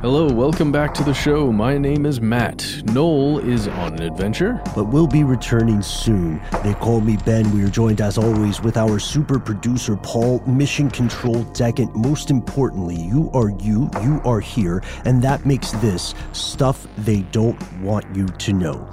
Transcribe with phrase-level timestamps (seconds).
[0.00, 1.50] Hello, welcome back to the show.
[1.50, 2.64] My name is Matt.
[2.84, 4.62] Noel is on an adventure.
[4.72, 6.40] But we'll be returning soon.
[6.62, 7.50] They call me Ben.
[7.50, 11.96] We are joined as always with our super producer Paul, Mission Control Decant.
[11.96, 17.60] Most importantly, you are you, you are here, and that makes this stuff they don't
[17.80, 18.88] want you to know.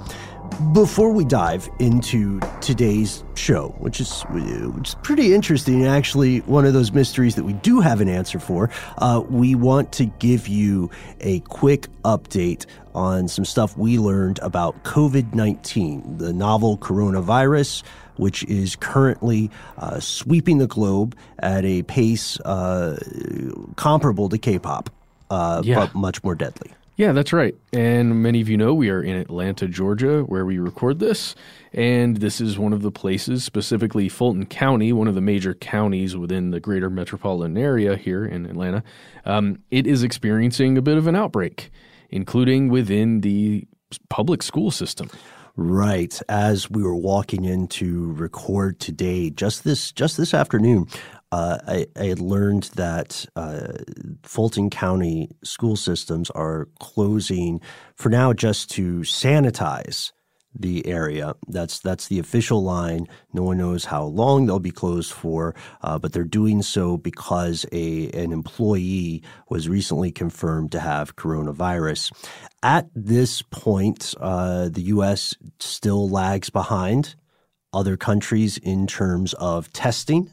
[0.72, 6.72] Before we dive into today's show, which is which is pretty interesting, actually one of
[6.72, 10.90] those mysteries that we do have an answer for, uh, we want to give you
[11.20, 17.82] a quick update on some stuff we learned about COVID nineteen, the novel coronavirus
[18.16, 22.98] which is currently uh, sweeping the globe at a pace uh,
[23.76, 24.88] comparable to K-pop,
[25.28, 25.80] uh, Yeah.
[25.80, 26.70] but much more deadly.
[26.96, 27.54] Yeah, that's right.
[27.74, 31.34] And many of you know we are in Atlanta, Georgia, where we record this.
[31.74, 36.16] And this is one of the places, specifically Fulton County, one of the major counties
[36.16, 38.82] within the greater metropolitan area here in Atlanta.
[39.26, 41.70] Um, it is experiencing a bit of an outbreak,
[42.08, 43.68] including within the
[44.08, 45.10] public school system.
[45.54, 46.18] Right.
[46.28, 50.86] As we were walking in to record today, just this just this afternoon,
[51.32, 53.72] uh, I, I learned that uh,
[54.22, 57.60] Fulton County school systems are closing
[57.96, 60.12] for now just to sanitize
[60.58, 61.34] the area.
[61.48, 63.08] That's that's the official line.
[63.32, 67.66] No one knows how long they'll be closed for, uh, but they're doing so because
[67.72, 72.12] a an employee was recently confirmed to have coronavirus.
[72.62, 75.34] At this point, uh, the U.S.
[75.60, 77.14] still lags behind
[77.72, 80.30] other countries in terms of testing.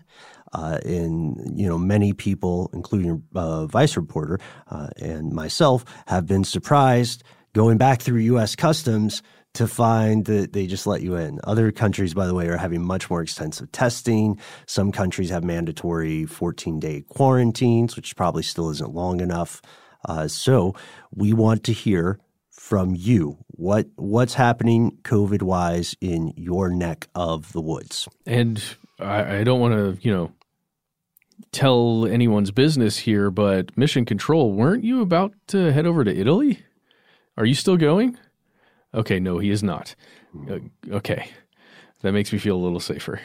[0.53, 4.39] Uh, and you know, many people, including uh, Vice reporter
[4.69, 7.23] uh, and myself, have been surprised
[7.53, 8.55] going back through U.S.
[8.55, 9.21] customs
[9.53, 11.39] to find that they just let you in.
[11.44, 14.39] Other countries, by the way, are having much more extensive testing.
[14.65, 19.61] Some countries have mandatory 14 day quarantines, which probably still isn't long enough.
[20.05, 20.75] Uh, so
[21.11, 22.19] we want to hear
[22.50, 28.07] from you what what's happening COVID wise in your neck of the woods.
[28.25, 28.63] And
[29.00, 30.31] I, I don't want to, you know,
[31.51, 36.63] tell anyone's business here, but Mission Control, weren't you about to head over to Italy?
[37.37, 38.17] Are you still going?
[38.93, 39.95] Okay, no, he is not.
[40.49, 40.59] Uh,
[40.91, 41.29] okay.
[42.01, 43.19] that makes me feel a little safer.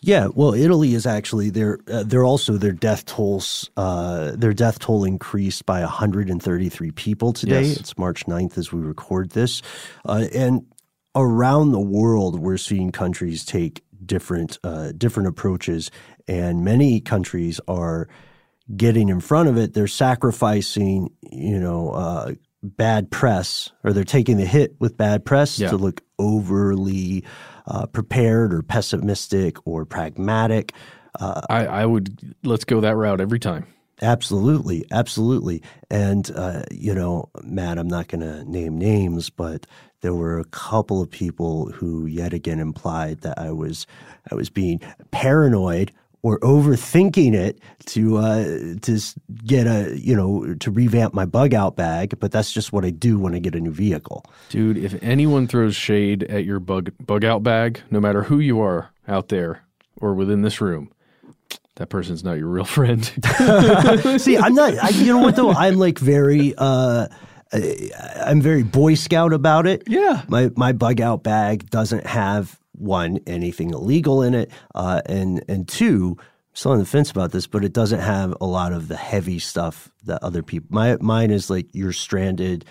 [0.00, 4.78] Yeah, well, Italy is actually they're uh, they're also their death tolls uh, their death
[4.80, 7.62] toll increased by 133 people today.
[7.62, 7.76] Yes.
[7.76, 9.62] It's March 9th as we record this,
[10.06, 10.66] uh, and
[11.14, 15.90] around the world we're seeing countries take different uh, different approaches,
[16.30, 18.08] and many countries are
[18.76, 19.74] getting in front of it.
[19.74, 21.90] They're sacrificing, you know.
[21.90, 22.32] Uh,
[22.62, 25.70] bad press, or they're taking the hit with bad press Yeah.
[25.70, 27.24] to look overly
[27.66, 30.74] uh, prepared or pessimistic or pragmatic.
[31.18, 33.66] Uh, I, I would let's go that route every time.
[34.02, 35.62] absolutely, absolutely.
[35.90, 39.66] And uh, you know, Matt, I'm not going to name names, but
[40.02, 43.86] there were a couple of people who yet again implied that I was
[44.30, 44.80] I was being
[45.12, 48.44] paranoid or overthinking it to uh,
[48.82, 49.00] to
[49.44, 52.18] get a you know to revamp my bug out bag.
[52.18, 54.24] But that's just what I do when I get a new vehicle.
[54.50, 58.60] Dude, if anyone throws shade at your bug bug out bag, no matter who you
[58.60, 59.64] are out there
[59.96, 60.92] or within this room,
[61.76, 63.04] that person's not your real friend.
[64.20, 64.74] See, I'm not.
[64.78, 65.52] I, you know what though?
[65.52, 66.54] I'm like very.
[66.56, 67.08] Uh,
[67.52, 69.82] I'm very Boy Scout about it.
[69.88, 70.22] Yeah.
[70.28, 75.68] My my bug out bag doesn't have one anything illegal in it, uh, and and
[75.68, 76.16] two.
[76.18, 78.96] I'm Still on the fence about this, but it doesn't have a lot of the
[78.96, 80.66] heavy stuff that other people.
[80.70, 82.64] My mine is like you're stranded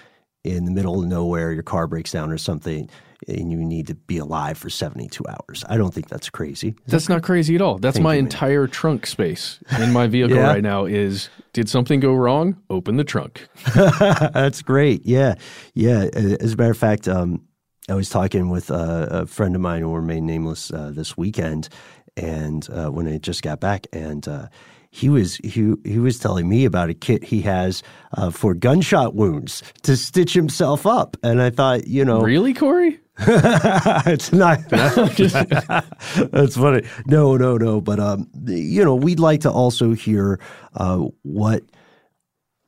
[0.43, 2.89] in the middle of nowhere, your car breaks down or something,
[3.27, 5.63] and you need to be alive for 72 hours.
[5.69, 6.75] I don't think that's crazy.
[6.87, 7.77] That's not crazy at all.
[7.77, 10.47] That's Thank my you, entire trunk space in my vehicle Yeah.
[10.47, 12.57] right now is did something go wrong?
[12.69, 13.47] Open the trunk.
[13.75, 15.05] That's great.
[15.05, 15.35] Yeah.
[15.73, 16.09] Yeah.
[16.13, 17.41] As a matter of fact, um,
[17.87, 21.17] I was talking with uh, a friend of mine who will remain nameless uh, this
[21.17, 21.69] weekend,
[22.17, 24.47] and uh, when I just got back, and uh,
[24.91, 27.81] he was he he was telling me about a kit he has
[28.17, 32.99] uh, for gunshot wounds to stitch himself up, and I thought, you know, Really, Corey?
[33.19, 34.59] it's not.
[34.69, 36.83] That's funny.
[37.07, 37.81] No, no, no.
[37.81, 40.39] But um, you know, we'd like to also hear
[40.75, 41.63] uh, what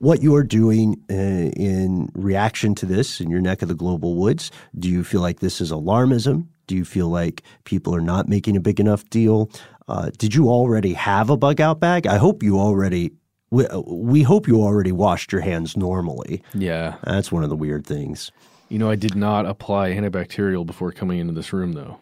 [0.02, 4.50] what you're doing uh, in reaction to this in your neck of the global woods.
[4.78, 6.48] Do you feel like this is alarmism?
[6.66, 9.52] Do you feel like people are not making a big enough deal?
[9.88, 12.08] Uh, did you already have a bug out bag?
[12.08, 13.12] I hope you already.
[13.52, 16.42] We, we hope you already washed your hands normally.
[16.56, 16.96] Yeah.
[17.04, 18.32] That's one of the weird things.
[18.70, 22.00] You know, I did not apply antibacterial before coming into this room, though.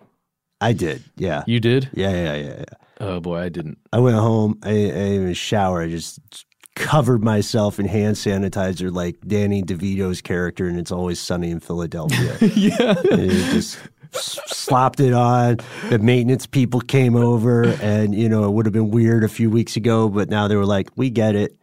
[0.61, 1.03] I did.
[1.17, 1.43] Yeah.
[1.47, 1.89] You did?
[1.93, 2.11] Yeah.
[2.11, 2.35] Yeah.
[2.35, 2.55] Yeah.
[2.59, 2.65] yeah.
[3.01, 3.77] Oh boy, I didn't.
[3.91, 4.59] I went home.
[4.63, 5.81] I, I didn't even shower.
[5.81, 6.45] I just
[6.75, 12.37] covered myself in hand sanitizer like Danny DeVito's character, and it's always sunny in Philadelphia.
[12.41, 12.93] yeah.
[13.03, 13.77] just
[14.13, 15.57] slopped it on.
[15.89, 19.49] The maintenance people came over, and you know it would have been weird a few
[19.49, 21.55] weeks ago, but now they were like, "We get it."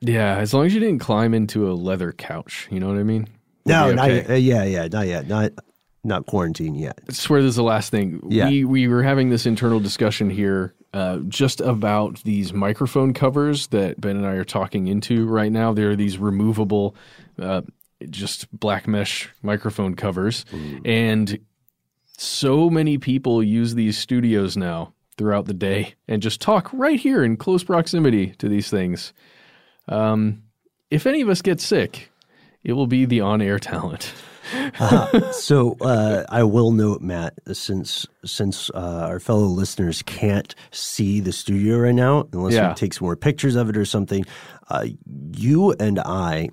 [0.00, 3.02] Yeah, as long as you didn't climb into a leather couch, you know what I
[3.02, 3.28] mean?
[3.66, 4.30] We'll No, be not yet.
[4.30, 5.28] Uh, yeah, yeah, not yet.
[5.28, 5.52] Not
[6.02, 6.98] not quarantine yet.
[7.08, 8.20] I swear this is the last thing.
[8.28, 8.48] Yeah.
[8.48, 14.00] We we were having this internal discussion here uh, just about these microphone covers that
[14.00, 15.72] Ben and I are talking into right now.
[15.72, 16.96] There are these removable,
[17.38, 17.62] uh,
[18.08, 20.44] just black mesh microphone covers,
[20.84, 21.38] and
[22.16, 27.22] so many people use these studios now throughout the day and just talk right here
[27.22, 29.12] in close proximity to these things.
[29.88, 30.42] Um,
[30.90, 32.10] if any of us get sick,
[32.64, 34.12] it will be the on-air talent.
[35.32, 41.32] So uh, I will note, Matt, since since uh, our fellow listeners can't see the
[41.32, 42.68] studio right now, unless Yeah.
[42.68, 44.24] we take some more pictures of it or something,
[44.68, 44.86] uh,
[45.36, 46.48] you and I,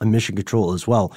[0.00, 1.12] and Mission Control as well,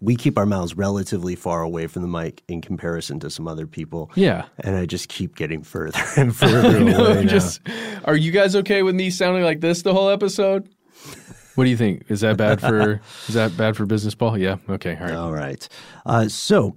[0.00, 3.66] we keep our mouths relatively far away from the mic in comparison to some other
[3.66, 4.10] people.
[4.16, 4.46] Yeah.
[4.58, 7.24] And I just keep getting further and further know, away.
[7.24, 7.30] now.
[7.30, 7.60] just
[8.04, 10.68] are you guys okay with me sounding like this the whole episode?
[11.54, 12.04] What do you think?
[12.08, 14.38] Is that bad for is that bad for business, Paul?
[14.38, 14.56] Yeah.
[14.68, 14.96] Okay.
[14.96, 15.14] All right.
[15.14, 15.68] All right.
[16.04, 16.76] Uh, so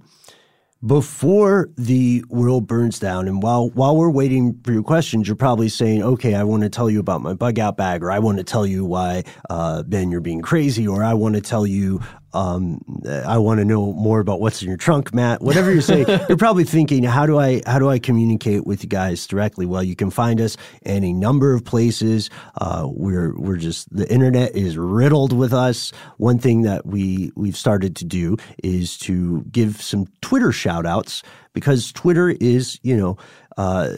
[0.86, 5.68] before the world burns down, and while while we're waiting for your questions, you're probably
[5.68, 8.38] saying, "Okay, I want to tell you about my bug out bag, or I want
[8.38, 12.00] to tell you why uh, Ben you're being crazy, or I want to tell you."
[12.32, 15.40] Um, I want to know more about what's in your trunk, Matt.
[15.40, 18.88] Whatever you're saying, you're probably thinking, how do I how do I communicate with you
[18.88, 19.66] guys directly?
[19.66, 22.30] Well, you can find us in a number of places.
[22.60, 25.92] Uh, we're we're just the internet is riddled with us.
[26.18, 31.22] One thing that we we've started to do is to give some Twitter shout outs
[31.52, 33.16] because Twitter is, you know,
[33.56, 33.96] uh,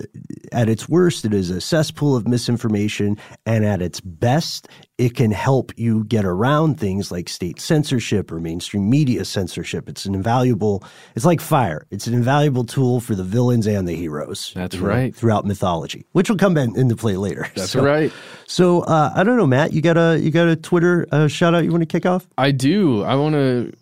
[0.53, 4.69] at its worst, it is a cesspool of misinformation, and at its best,
[5.01, 9.89] it can help you get around things like state censorship or mainstream media censorship.
[9.89, 10.85] It's an invaluable,
[11.17, 11.87] it's like fire.
[11.91, 14.53] It's an invaluable tool for the villains and the heroes.
[14.55, 15.15] That's you know, right.
[15.17, 17.49] Throughout mythology, which will come in, into play later.
[17.55, 18.13] That's So- right.
[18.47, 19.73] So uh, I don't know, Matt.
[19.73, 22.27] You got a you got a Twitter uh, shout out you want to kick off?
[22.37, 23.03] I do.
[23.05, 23.73] I want to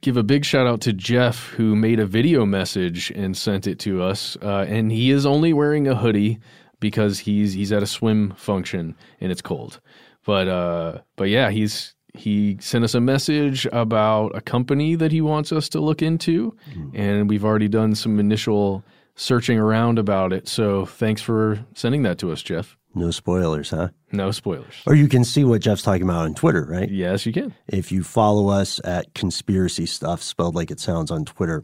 [0.00, 3.78] give a big shout out to Jeff who made a video message and sent it
[3.80, 4.36] to us.
[4.42, 6.38] Uh, and he is only wearing a hoodie
[6.80, 9.80] because he's he's at a swim function and it's cold.
[10.26, 15.20] But uh, but yeah, he's he sent us a message about a company that he
[15.20, 16.56] wants us to look into,
[16.94, 18.82] and we've already done some initial
[19.14, 20.48] searching around about it.
[20.48, 22.76] So thanks for sending that to us, Jeff.
[22.94, 23.88] No spoilers, huh?
[24.10, 24.72] No spoilers.
[24.86, 26.90] Or you can see what Jeff's talking about on Twitter, right?
[26.90, 27.54] Yes, you can.
[27.68, 31.62] if you follow us at conspiracy stuff spelled like it sounds on twitter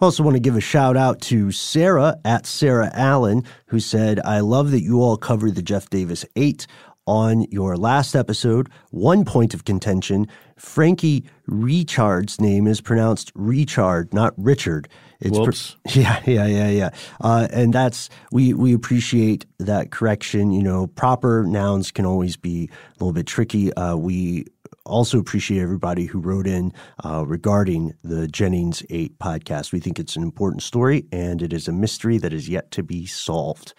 [0.00, 4.20] I also want to give a shout out to sarah at sarah allen who said
[4.24, 6.66] i love that you all covered the jeff davis 8
[7.06, 14.32] on your last episode one point of contention frankie richard's name is pronounced richard not
[14.36, 14.88] richard
[15.20, 15.76] it's pr- Whoops.
[15.96, 16.90] yeah, yeah, yeah, yeah.
[17.20, 20.52] Uh, and that's we we appreciate that correction.
[20.52, 23.72] You know, proper nouns can always be a little bit tricky.
[23.74, 24.44] Uh, we
[24.84, 26.72] also appreciate everybody who wrote in
[27.04, 29.72] uh, regarding the Jennings Eight podcast.
[29.72, 32.82] We think it's an important story, and it is a mystery that is yet to
[32.82, 33.72] be solved.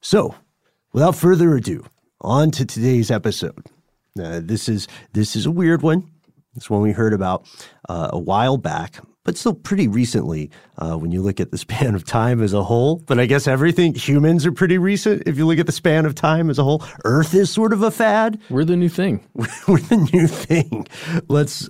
[0.00, 0.34] So,
[0.92, 1.84] without further ado,
[2.20, 3.64] on to today's episode.
[4.20, 6.10] Uh, this is this is a weird one.
[6.56, 7.46] It's one we heard about
[7.88, 11.94] uh, a while back, but still pretty recently uh, when you look at the span
[11.94, 12.96] of time as a whole.
[13.06, 16.14] But I guess everything humans are pretty recent if you look at the span of
[16.16, 16.84] time as a whole.
[17.04, 18.40] Earth is sort of a fad.
[18.50, 19.24] We're the new thing.
[19.34, 20.88] We're the new thing.
[21.28, 21.68] Let's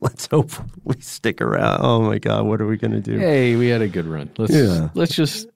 [0.00, 0.50] let's hope
[0.82, 1.80] we stick around.
[1.82, 3.16] Oh my god, what are we gonna do?
[3.16, 4.28] Hey, we had a good run.
[4.36, 4.88] Let's Yeah.
[4.94, 5.46] let's just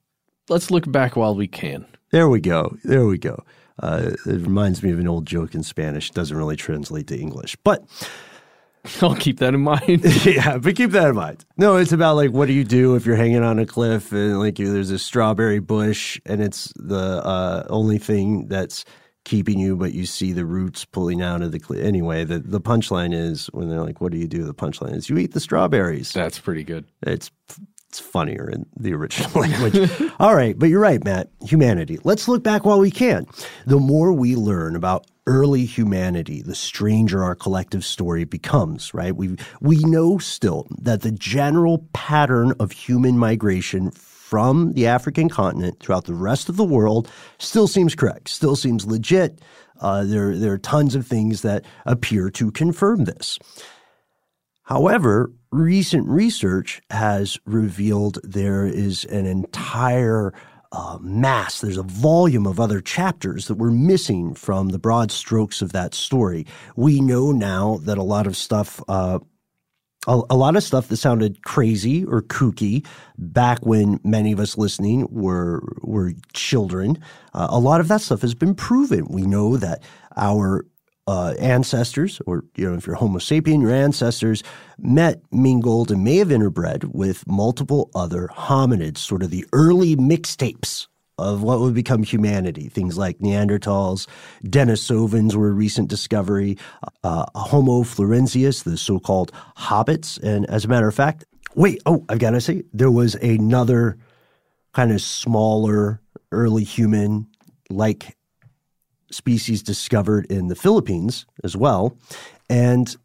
[0.49, 1.85] let's look back while we can.
[2.13, 2.77] There we go.
[2.85, 3.43] There we go.
[3.81, 6.11] Uh, it reminds me of an old joke in Spanish.
[6.11, 7.85] Doesn't really translate to English, but
[9.03, 10.05] I'll keep that in mind.
[10.25, 11.45] yeah, but keep that in mind.
[11.57, 14.39] No, it's about like what do you do if you're hanging on a cliff and
[14.39, 18.85] like there's a strawberry bush and it's the uh, only thing that's
[19.25, 21.85] keeping you, but you see the roots pulling out of the cliff.
[21.85, 25.11] Anyway, the the punchline is when they're like, "What do you do?" The punchline is
[25.11, 26.13] you eat the strawberries.
[26.13, 26.87] That's pretty good.
[27.03, 27.31] It's
[27.99, 29.91] it's funnier in the original language.
[30.19, 31.31] All right, but you're right, Matt.
[31.45, 31.99] Humanity.
[32.05, 33.27] Let's look back while we can.
[33.67, 39.15] The more we learn about early humanity, the stranger our collective story becomes, right?
[39.15, 45.81] We we know still that the general pattern of human migration from the African continent
[45.81, 49.41] throughout the rest of the world still seems correct, still seems legit.
[49.81, 53.39] Uh, there, there are tons of things that appear to confirm this.
[54.65, 60.33] However, recent research has revealed there is an entire
[60.73, 65.63] uh, mass, there's a volume of other chapters that we're missing from the broad strokes
[65.63, 66.47] of that story.
[66.77, 69.19] We know now that a lot of stuff, uh,
[70.07, 72.87] a, a lot of stuff that sounded crazy or kooky
[73.17, 76.99] back when many of us listening were were children,
[77.33, 79.07] uh, a lot of that stuff has been proven.
[79.09, 79.83] We know that
[80.17, 80.67] our
[81.09, 84.43] uh, ancestors, or you know, if you're Homo sapien, your ancestors
[84.79, 90.87] met, mingled, and may have interbred with multiple other hominids, sort of the early mixtapes
[91.17, 92.69] of what would become humanity.
[92.69, 94.07] Things like Neanderthals,
[94.45, 96.59] Denisovans were a recent discovery,
[97.03, 101.25] uh, Homo floresiensis, the so-called hobbits, and as a matter of fact,
[101.55, 103.97] wait, oh, I've got to say, there was another
[104.75, 107.27] kind of smaller early human
[107.71, 108.18] like
[109.11, 111.97] species discovered in the Philippines as well.
[112.49, 112.97] And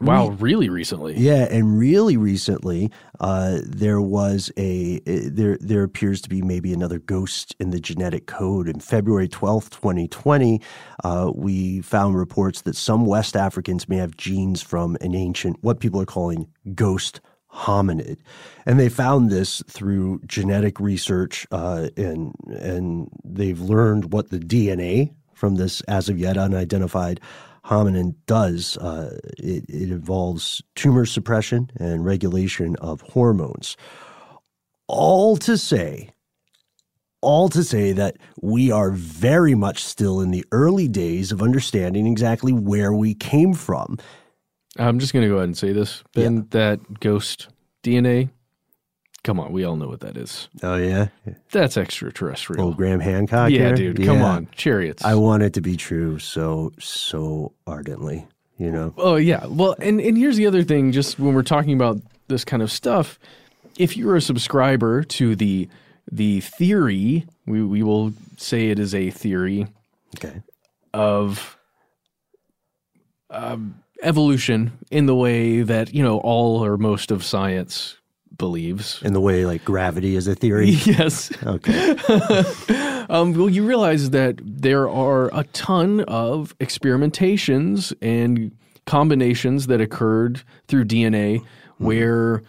[0.00, 1.14] Wow, really recently.
[1.16, 2.90] yeah, and really recently,
[3.20, 7.78] uh, there was a uh, there there appears to be maybe another ghost in the
[7.78, 8.68] genetic code.
[8.68, 10.60] In February twelfth, twenty twenty,
[11.04, 15.78] uh, we found reports that some West Africans may have genes from an ancient what
[15.78, 17.20] people are calling ghost
[17.52, 18.16] hominid,
[18.66, 25.14] and they found this through genetic research, uh, and and they've learned what the DNA
[25.42, 27.20] from this as of yet unidentified
[27.64, 28.76] hominin does.
[28.76, 33.76] Uh, it, it involves tumor suppression and regulation of hormones.
[34.86, 36.10] All to say,
[37.22, 42.06] all to say that we are very much still in the early days of understanding
[42.06, 43.98] exactly where we came from.
[44.78, 46.46] I'm just going to go ahead and say this, Ben.
[46.50, 47.48] That ghost
[47.82, 48.30] DNA.
[49.24, 50.48] Come on, we all know what that is.
[50.64, 51.08] Oh yeah,
[51.52, 52.64] That's extraterrestrial.
[52.66, 53.50] old Graham Hancock.
[53.50, 53.74] yeah, here?
[53.92, 54.04] dude.
[54.04, 54.24] Come Yeah.
[54.24, 55.04] on, chariots.
[55.04, 58.26] I want it to be true so so ardently.
[58.58, 58.94] You know.
[58.98, 59.46] Oh yeah.
[59.46, 60.90] Well, and and here's the other thing.
[60.92, 61.98] Just when we're talking about
[62.28, 63.18] this kind of stuff,
[63.78, 65.68] if you're a subscriber to the
[66.10, 69.66] the theory, we we will say it is a theory
[70.16, 70.42] Okay.
[70.92, 71.56] of
[73.30, 77.96] um, evolution in the way that you know all or most of science
[78.38, 79.00] believes.
[79.02, 80.70] In the way like gravity is a theory.
[80.84, 81.30] Yes.
[81.44, 81.96] Okay.
[83.08, 90.42] Um, well, you realize that there are a ton of experimentations and combinations that occurred
[90.68, 91.84] through DNA mm-hmm.
[91.84, 92.42] where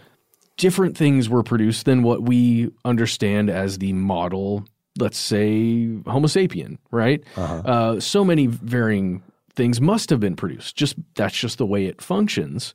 [0.57, 4.65] different things were produced than what we understand as the model,
[4.97, 7.23] let's say, Homo sapien, right?
[7.35, 7.61] Uh-huh.
[7.65, 9.23] Uh, so many varying
[9.55, 10.75] things must have been produced.
[10.75, 12.73] Just that's just the way it functions.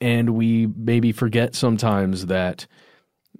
[0.00, 2.66] And we maybe forget sometimes that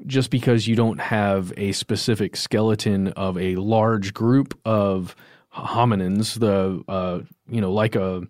[0.07, 5.15] just because you don't have a specific skeleton of a large group of
[5.55, 8.23] hominins, the uh, you know, like a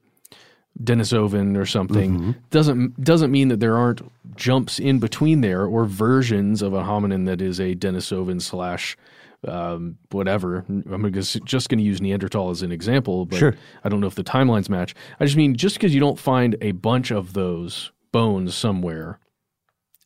[0.83, 2.31] Denisovan or something, mm-hmm.
[2.50, 4.02] doesn't doesn't mean that there aren't
[4.37, 8.97] jumps in between there or versions of a hominin that is a Denisovan slash
[9.47, 10.64] um, whatever.
[10.69, 13.54] I'm just going to use Neanderthal as an example, but sure.
[13.85, 14.95] I don't know if the timelines match.
[15.21, 19.19] I just mean just because you don't find a bunch of those bones somewhere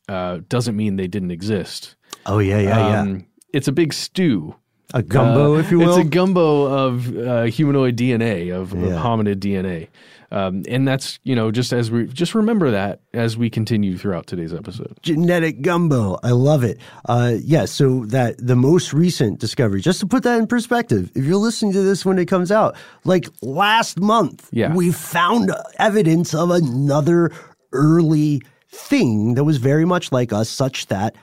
[0.09, 1.95] uh, doesn't mean they didn't exist.
[2.25, 3.21] Oh yeah, yeah, um, yeah.
[3.53, 4.55] It's a big stew.
[4.93, 5.97] A gumbo, uh, if you will.
[5.97, 8.85] It's a gumbo of uh, humanoid DNA, of, yeah.
[8.85, 9.89] of hominid DNA.
[10.29, 14.27] Um, and that's you know just as we just remember that as we continue throughout
[14.27, 14.97] today's episode.
[15.01, 16.79] Genetic gumbo, I love it.
[17.05, 21.23] Uh, yeah, so that the most recent discovery, just to put that in perspective, if
[21.23, 24.73] you're listening to this when it comes out, like last month, yeah.
[24.73, 27.31] we found evidence of another
[27.71, 31.15] early thing that was very much like us, such that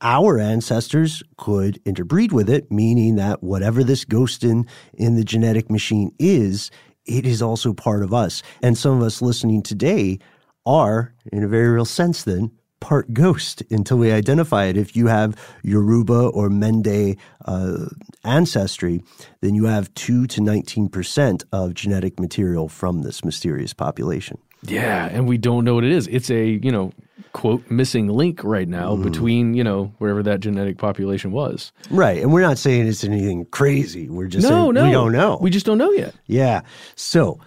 [0.00, 5.70] our ancestors could interbreed with it, meaning that whatever this ghost in, in the genetic
[5.70, 6.70] machine is,
[7.06, 8.42] it is also part of us.
[8.62, 10.18] And some of us listening today
[10.66, 12.50] are, in a very real sense, then,
[12.80, 14.76] part ghost until we identify it.
[14.76, 17.86] If you have Yoruba or Mende uh,
[18.22, 19.02] ancestry,
[19.40, 24.38] then you have 2 to 19% of genetic material from this mysterious population.
[24.62, 26.06] Yeah, and we don't know what it is.
[26.08, 26.92] It's a, you know,
[27.36, 29.02] quote missing link right now mm.
[29.02, 31.70] between, you know, wherever that genetic population was.
[31.90, 32.22] Right.
[32.22, 34.08] And we're not saying it's anything crazy.
[34.08, 34.84] We're just no, saying no.
[34.84, 35.38] we don't know.
[35.40, 36.14] We just don't know yet.
[36.26, 36.62] Yeah.
[36.94, 37.38] So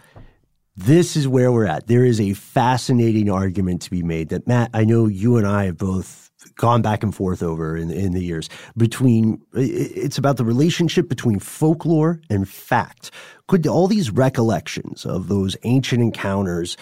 [0.77, 1.87] this is where we're at.
[1.87, 5.65] There is a fascinating argument to be made that Matt, I know you and I
[5.65, 8.47] have both gone back and forth over in, in the years
[8.77, 13.12] between it's about the relationship between folklore and fact.
[13.47, 16.77] Could all these recollections of those ancient encounters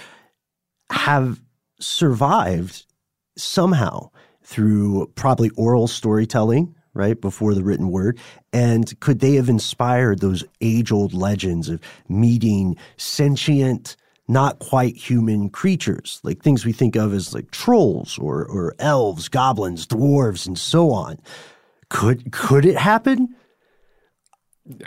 [0.92, 1.42] have
[1.80, 2.86] survived
[3.38, 4.10] somehow
[4.44, 8.20] through probably oral storytelling, right, before the written word?
[8.54, 13.96] And could they have inspired those age old legends of meeting sentient,
[14.28, 19.28] not quite human creatures, like things we think of as like trolls or, or elves,
[19.30, 21.20] goblins, dwarves, and so on?
[21.90, 23.36] Could, could it happen?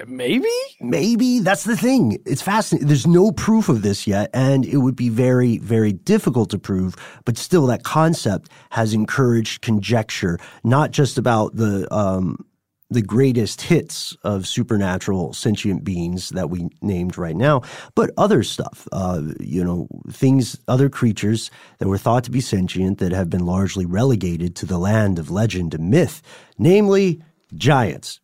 [0.07, 0.49] Maybe?
[0.81, 1.41] Maybe.
[1.41, 2.19] That's the thing.
[2.27, 2.89] It's fascinating.
[2.89, 6.97] There's no proof of this yet, and it would be very, very difficult to prove,
[7.25, 12.45] but still, that concept has encouraged conjecture, not just about the, um,
[12.91, 17.63] the greatest hits of supernatural sentient beings that we named right now,
[17.95, 22.99] but other stuff, uh, you know, things, other creatures that were thought to be sentient
[22.99, 26.21] that have been largely relegated to the land of legend and myth,
[26.59, 27.23] namely
[27.55, 28.21] giants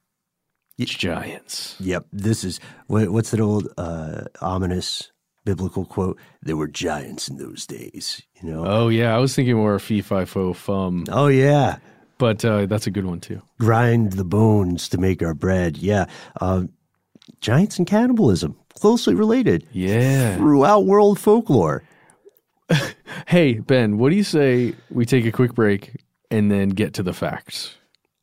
[0.85, 1.77] giants.
[1.81, 2.07] Yep.
[2.13, 5.11] This is what, what's that old uh, ominous
[5.45, 6.19] biblical quote?
[6.43, 8.23] There were giants in those days.
[8.41, 8.65] You know.
[8.67, 11.05] Oh yeah, I was thinking more fee fi fo fum.
[11.11, 11.79] Oh yeah.
[12.19, 13.43] But uh, that's a good one too.
[13.59, 15.77] Grind the bones to make our bread.
[15.77, 16.07] Yeah.
[16.41, 16.65] Uh,
[17.41, 19.67] giants and cannibalism closely related.
[19.73, 20.37] Yeah.
[20.37, 21.83] Throughout world folklore.
[23.27, 25.97] hey Ben, what do you say we take a quick break
[26.31, 27.77] and then get to the facts?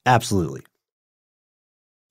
[0.05, 0.61] Absolutely.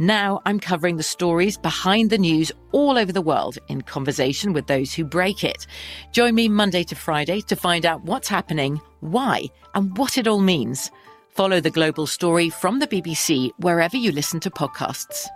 [0.00, 4.66] Now I'm covering the stories behind the news all over the world in conversation with
[4.66, 5.66] those who break it.
[6.10, 10.40] Join me Monday to Friday to find out what's happening, why, and what it all
[10.40, 10.90] means.
[11.28, 15.26] Follow the global story from the BBC wherever you listen to podcasts.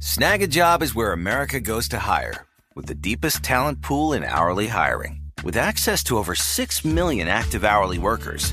[0.00, 5.20] Snagajob is where America goes to hire, with the deepest talent pool in hourly hiring.
[5.44, 8.52] With access to over 6 million active hourly workers,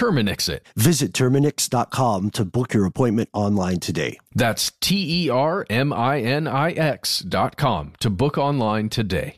[0.00, 0.66] Terminix it.
[0.76, 4.18] Visit Terminix.com to book your appointment online today.
[4.34, 9.36] That's T E R M I N I X dot com to book online today.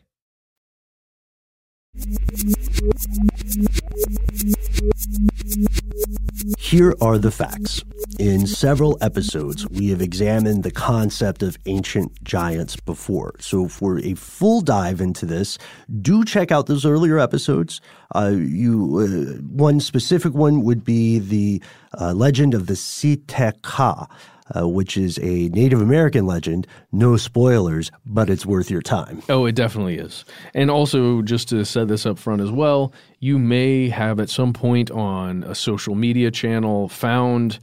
[6.58, 7.82] Here are the facts.
[8.18, 13.34] In several episodes, we have examined the concept of ancient giants before.
[13.40, 15.58] So, for a full dive into this,
[16.00, 17.80] do check out those earlier episodes.
[18.14, 21.62] Uh, you, uh, one specific one would be the
[22.00, 24.06] uh, legend of the Si-Te-Cah.
[24.54, 26.66] Uh, which is a Native American legend.
[26.90, 29.22] No spoilers, but it's worth your time.
[29.28, 30.24] Oh, it definitely is.
[30.52, 34.52] And also, just to set this up front as well, you may have at some
[34.52, 37.60] point on a social media channel found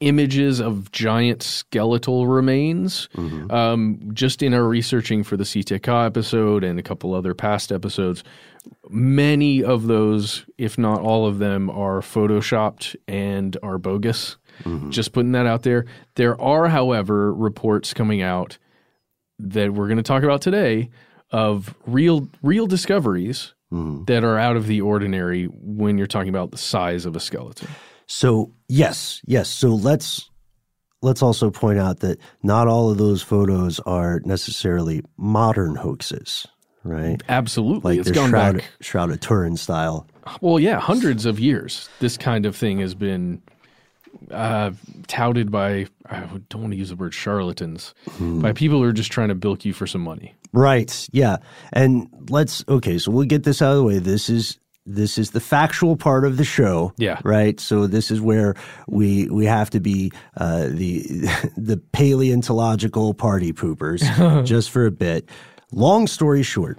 [0.00, 3.08] images of giant skeletal remains.
[3.16, 3.50] Mm-hmm.
[3.50, 8.24] Um, just in our researching for the Si-Te-Cah episode and a couple other past episodes,
[8.88, 14.36] many of those, if not all of them, are photoshopped and are bogus.
[14.60, 14.90] Mm-hmm.
[14.90, 15.86] Just putting that out there.
[16.14, 18.58] There are, however, reports coming out
[19.38, 20.90] that we're going to talk about today
[21.30, 24.04] of real real discoveries mm-hmm.
[24.04, 27.68] that are out of the ordinary when you're talking about the size of a skeleton.
[28.06, 29.48] So yes, yes.
[29.48, 30.28] So let's
[31.02, 36.46] let's also point out that not all of those photos are necessarily modern hoaxes,
[36.82, 37.22] right?
[37.28, 40.06] Absolutely, like it's gone Shroud, back Shroud of Turin style.
[40.40, 41.88] Well, yeah, hundreds of years.
[42.00, 43.42] This kind of thing has been
[44.30, 44.72] uh,
[45.06, 48.40] touted by I don't want to use the word charlatans hmm.
[48.40, 50.34] by people who are just trying to bilk you for some money.
[50.52, 51.08] Right.
[51.12, 51.36] Yeah.
[51.72, 52.98] And let's okay.
[52.98, 53.98] So we'll get this out of the way.
[53.98, 56.92] This is this is the factual part of the show.
[56.96, 57.20] Yeah.
[57.22, 57.60] Right.
[57.60, 58.54] So this is where
[58.88, 61.02] we we have to be uh, the
[61.56, 65.28] the paleontological party poopers just for a bit.
[65.72, 66.78] Long story short,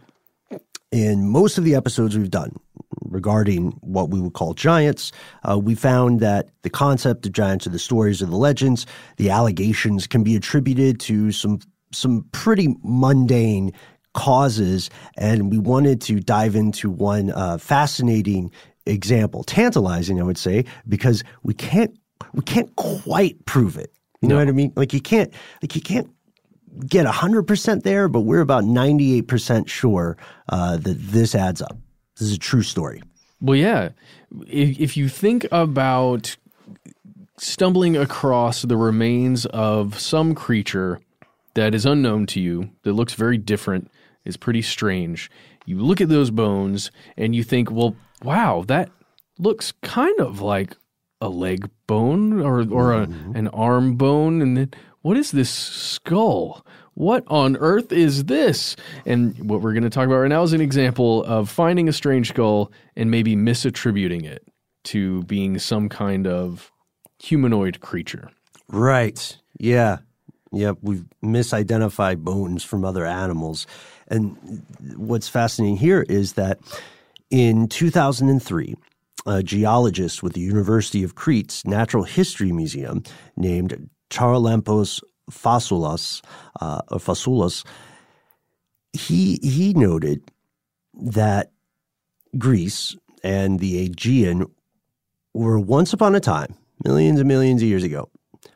[0.92, 2.58] in most of the episodes we've done,
[3.02, 5.12] regarding what we would call giants,
[5.50, 8.86] uh, we found that the concept of giants or the stories or the legends,
[9.18, 11.60] the allegations can be attributed to some
[11.94, 13.74] some pretty mundane
[14.14, 18.52] causes, and we wanted to dive into one uh, fascinating
[18.86, 21.98] example, tantalizing, I would say, because we can't
[22.34, 23.92] we can't quite prove it.
[24.22, 24.72] You know what I mean?
[24.76, 26.10] Like you can't like you can't
[26.88, 30.18] get 100% there, but we're about 98% sure
[30.50, 31.78] uh, that this adds up.
[32.18, 33.02] This is a true story.
[33.42, 33.90] Well, yeah.
[34.48, 36.36] If, if you think about
[37.38, 41.02] stumbling across the remains of some creature
[41.56, 43.90] that is unknown to you, that looks very different,
[44.26, 45.32] is pretty strange,
[45.66, 48.92] you look at those bones and you think, well, wow, that
[49.40, 50.76] looks kind of like
[51.20, 53.36] a leg bone or, or a, mm-hmm.
[53.36, 54.42] an arm bone.
[54.42, 54.72] And then
[55.02, 56.66] what is this skull?
[56.94, 58.76] What on earth is this?
[59.06, 61.94] And what we're going to talk about right now is an example of finding a
[61.94, 64.46] strange skull and maybe misattributing it
[64.86, 66.72] to being some kind of
[67.20, 68.30] humanoid creature.
[68.68, 69.38] Right.
[69.60, 70.00] Yeah.
[70.52, 70.78] Yep.
[70.82, 73.68] We've misidentified bones from other animals.
[74.08, 74.64] And
[74.98, 76.60] what's fascinating here is that
[77.30, 78.76] in 2003,
[79.26, 83.04] a geologist with the University of Crete's Natural History Museum
[83.38, 85.02] named Charalampos
[85.32, 86.22] Fassoulas,
[86.60, 87.66] uh, or Fassoulas,
[88.94, 90.22] he he noted
[90.94, 91.52] that
[92.38, 94.46] Greece and the Aegean
[95.34, 98.10] were once upon a time, millions and millions of years ago,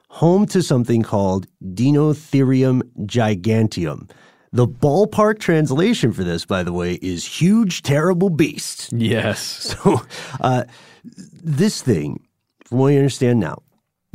[0.10, 4.10] home to something called Dinotherium giganteum.
[4.52, 8.92] The ballpark translation for this, by the way, is huge, terrible beast.
[8.94, 9.76] Yes.
[9.84, 10.02] So,
[10.40, 10.64] uh,
[11.04, 12.26] this thing,
[12.64, 13.62] from what I understand now,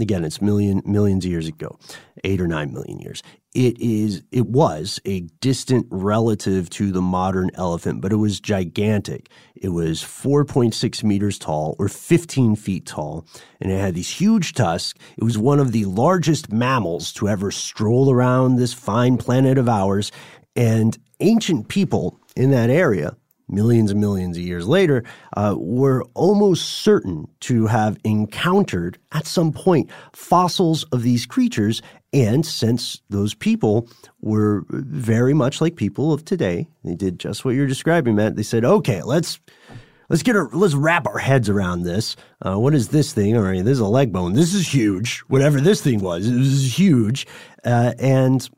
[0.00, 1.78] again, it's million millions of years ago,
[2.24, 3.22] eight or nine million years.
[3.54, 9.28] It is it was a distant relative to the modern elephant, but it was gigantic.
[9.56, 13.26] It was 4.6 meters tall or 15 feet tall,
[13.60, 14.98] and it had these huge tusks.
[15.16, 19.68] It was one of the largest mammals to ever stroll around this fine planet of
[19.68, 20.12] ours.
[20.54, 23.16] And ancient people in that area
[23.50, 25.04] millions and millions of years later,
[25.36, 31.82] uh, were almost certain to have encountered at some point fossils of these creatures.
[32.12, 33.88] And since those people
[34.20, 38.36] were very much like people of today, they did just what you're describing, Matt.
[38.36, 39.40] They said, okay, let's.
[40.08, 42.16] Let's get our, let's wrap our heads around this.
[42.44, 43.36] Uh, what is this thing?
[43.36, 44.32] All right, this is a leg bone.
[44.32, 45.20] This is huge.
[45.28, 47.28] Whatever this thing was, it was huge.
[47.64, 48.50] Uh, and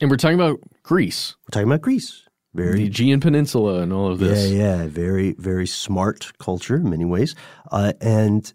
[0.00, 1.36] and we're talking about Greece.
[1.46, 2.27] We're talking about Greece.
[2.54, 4.50] Very the Aegean Peninsula and all of this.
[4.50, 7.34] Yeah, yeah, very, very smart culture in many ways,
[7.70, 8.52] uh, and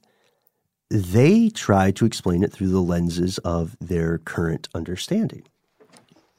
[0.90, 5.44] they try to explain it through the lenses of their current understanding.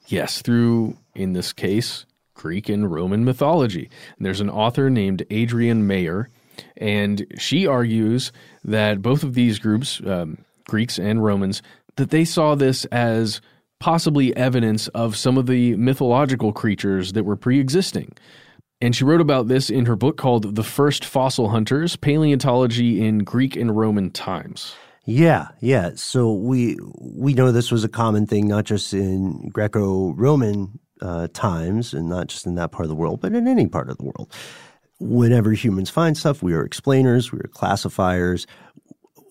[0.07, 3.89] Yes, through in this case Greek and Roman mythology.
[4.17, 6.29] And there's an author named Adrienne Mayor,
[6.77, 8.31] and she argues
[8.63, 10.37] that both of these groups, um,
[10.67, 11.61] Greeks and Romans,
[11.95, 13.41] that they saw this as
[13.79, 18.13] possibly evidence of some of the mythological creatures that were pre existing.
[18.81, 23.19] And she wrote about this in her book called The First Fossil Hunters Paleontology in
[23.19, 24.75] Greek and Roman Times.
[25.05, 25.91] Yeah, yeah.
[25.95, 31.93] So we we know this was a common thing, not just in Greco-Roman uh, times,
[31.93, 34.03] and not just in that part of the world, but in any part of the
[34.03, 34.33] world.
[34.99, 38.47] Whenever humans find stuff, we are explainers, we are classifiers,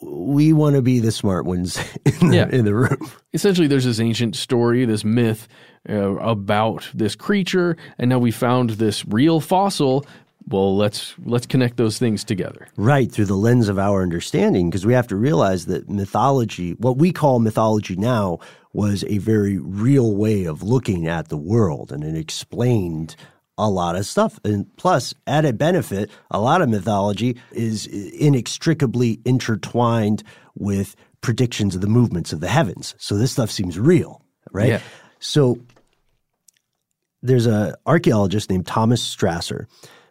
[0.04, 2.48] we want to be the smart ones in the, yeah.
[2.48, 3.10] in the room.
[3.32, 5.48] Essentially, there's this ancient story, this myth
[5.88, 10.06] uh, about this creature, and now we found this real fossil.
[10.46, 12.68] Well, let's let's connect those things together.
[12.76, 16.98] Right through the lens of our understanding, because we have to realize that mythology, what
[16.98, 18.40] we call mythology now,
[18.74, 23.16] was a very real way of looking at the world, and it explained
[23.56, 24.38] a lot of stuff.
[24.44, 30.22] And plus, added benefit, a lot of mythology is inextricably intertwined
[30.54, 32.94] with predictions of the movements of the heavens.
[32.98, 34.68] So this stuff seems real, right?
[34.68, 34.80] Yeah.
[35.20, 35.58] So
[37.22, 39.66] there's an archaeologist named Thomas Strasser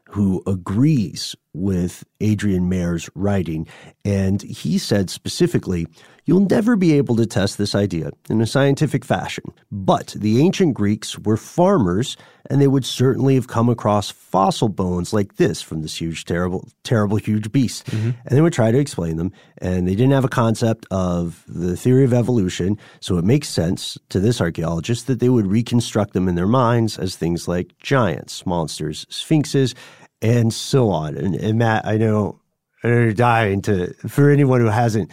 [0.10, 3.68] who agrees with Adrienne Mayor's writing.
[4.04, 5.88] And he said specifically,
[6.26, 9.44] You'll never be able to test this idea in a scientific fashion.
[9.72, 12.16] But the ancient Greeks were farmers,
[12.50, 16.70] and they would certainly have come across fossil bones like this from this huge, terrible,
[16.84, 17.88] terrible, huge beast.
[17.88, 18.12] Mm-hmm.
[18.26, 19.34] And they would try to explain them.
[19.58, 22.78] And they didn't have a concept of the theory of evolution.
[23.02, 26.98] So it makes sense to this archaeologist that they would reconstruct them in their minds
[26.98, 29.76] as things like giants, monsters, sphinxes,
[30.24, 31.16] and so on.
[31.18, 32.40] And, and Matt, I know
[32.84, 35.12] you're dying to, for anyone who hasn't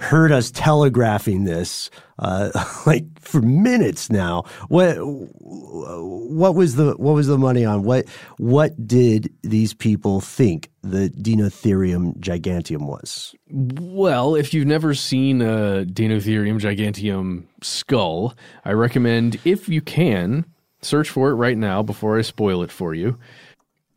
[0.00, 2.50] heard us telegraphing this uh,
[2.86, 4.44] like for minutes now.
[4.68, 7.82] What what was the what was the money on?
[7.82, 8.06] What
[8.38, 13.34] what did these people think the Dinotherium giganteum was?
[13.50, 20.44] Well, if you've never seen a Dinotherium giganteum skull, I recommend if you can
[20.80, 23.18] search for it right now before I spoil it for you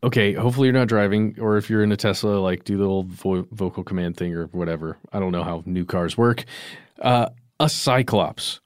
[0.04, 3.08] okay, hopefully you're not driving, or if you're in a Tesla, like do the old
[3.08, 4.98] vo- vocal command thing or whatever.
[5.12, 6.46] I don't know how new cars work.
[7.00, 8.60] Uh, a Cyclops.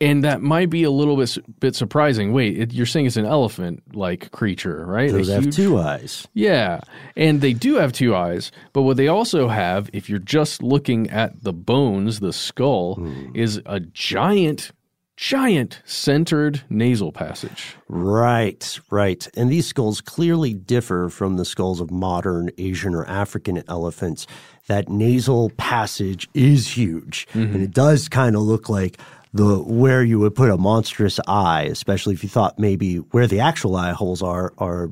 [0.00, 2.32] And that might be a little bit bit surprising.
[2.32, 5.10] Wait, it, you're saying it's an elephant like creature, right?
[5.10, 6.24] Those have two eyes.
[6.34, 6.82] Yeah,
[7.16, 8.52] and they do have two eyes.
[8.72, 13.36] But what they also have, if you're just looking at the bones, the skull, mm.
[13.36, 14.70] is a giant
[15.18, 17.74] giant centered nasal passage.
[17.88, 19.26] Right, right.
[19.36, 24.28] And these skulls clearly differ from the skulls of modern Asian or African elephants.
[24.68, 27.54] That nasal passage is huge, mm-hmm.
[27.54, 29.00] and it does kind of look like
[29.32, 33.40] the where you would put a monstrous eye, especially if you thought maybe where the
[33.40, 34.90] actual eye holes are are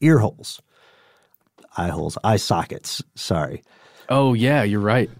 [0.00, 0.62] ear holes.
[1.76, 3.02] Eye holes, eye sockets.
[3.16, 3.62] Sorry.
[4.08, 5.10] Oh yeah, you're right.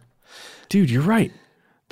[0.68, 1.32] Dude, you're right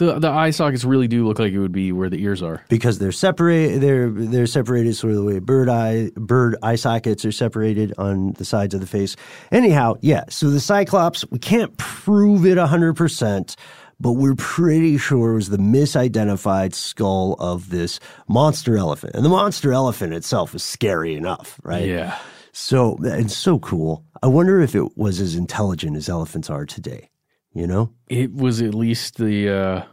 [0.02, 2.64] The the eye sockets really do look like it would be where the ears are.
[2.68, 3.78] because they're separate.
[3.80, 8.32] They're they're separated sort of the way bird eye bird eye sockets are separated on
[8.32, 9.14] the sides of the face.
[9.52, 10.24] Anyhow, yeah.
[10.28, 13.54] So the Cyclops, we can't prove it hundred percent,
[14.00, 19.28] but we're pretty sure it was the misidentified skull of this monster elephant, and the
[19.28, 21.86] monster elephant itself is scary enough, right?
[21.86, 22.18] Yeah.
[22.50, 24.04] So it's so cool.
[24.20, 27.08] I wonder if it was as intelligent as elephants are today.
[27.54, 27.92] You know?
[28.08, 29.84] It was at least the uh,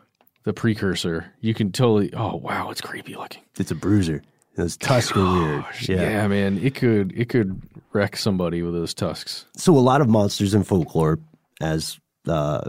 [0.49, 1.31] the precursor.
[1.41, 2.12] You can totally.
[2.13, 3.43] Oh wow, it's creepy looking.
[3.59, 4.23] It's a bruiser.
[4.55, 5.65] Those tusks are weird.
[5.88, 6.27] Yeah.
[6.27, 7.62] man, it could it could
[7.93, 9.45] wreck somebody with those tusks.
[9.55, 11.19] So a lot of monsters in folklore,
[11.62, 12.67] as uh,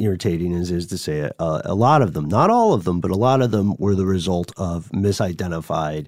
[0.00, 2.98] irritating as is to say it, uh, a lot of them, not all of them,
[2.98, 6.06] but a lot of them were the result of misidentified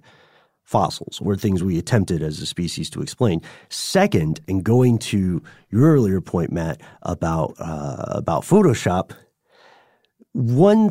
[0.62, 3.43] fossils or things we attempted as a species to explain.
[3.69, 9.11] Second, and going to your earlier point, Matt, about uh, about Photoshop,
[10.35, 10.90] one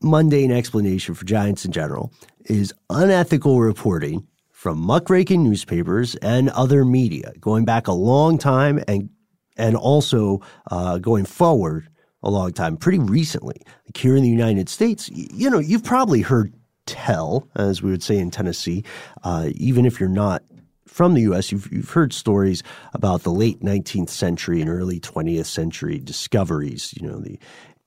[0.00, 2.12] mundane explanation for giants in general
[2.46, 9.10] is unethical reporting from muckraking newspapers and other media going back a long time and
[9.58, 11.88] and also uh, going forward
[12.22, 16.20] a long time pretty recently like here in the united states you know you've probably
[16.20, 16.52] heard
[16.86, 18.84] tell as we would say in tennessee
[19.24, 20.42] uh, even if you're not
[20.86, 22.62] from the U.S., you've, you've heard stories
[22.94, 26.94] about the late 19th century and early 20th century discoveries.
[26.96, 27.38] You know, the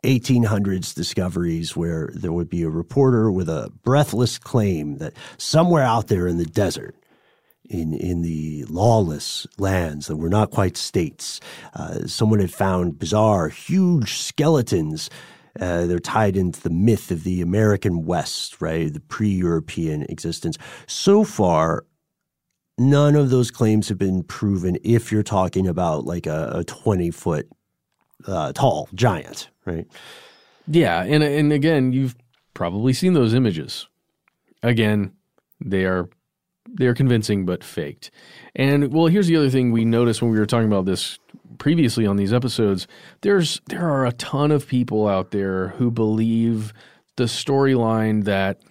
[0.03, 6.07] 1800s discoveries where there would be a reporter with a breathless claim that somewhere out
[6.07, 6.95] there in the desert,
[7.69, 11.39] in in the lawless lands that were not quite states,
[11.73, 15.09] uh, someone had found bizarre, huge skeletons.
[15.59, 18.93] Uh, they're tied into the myth of the American West, right?
[18.93, 20.57] The pre-European existence.
[20.87, 21.85] So far,
[22.77, 24.77] none of those claims have been proven.
[24.83, 27.49] If you're talking about like a 20 foot
[28.27, 29.87] uh, tall giant, right?
[30.67, 32.15] Yeah, and and again, you've
[32.53, 33.87] probably seen those images.
[34.61, 35.13] Again,
[35.63, 36.09] they are
[36.67, 38.11] they are convincing but faked.
[38.55, 41.17] And well, here's the other thing we noticed when we were talking about this
[41.57, 42.87] previously on these episodes.
[43.21, 46.73] There's there are a ton of people out there who believe
[47.15, 48.61] the storyline that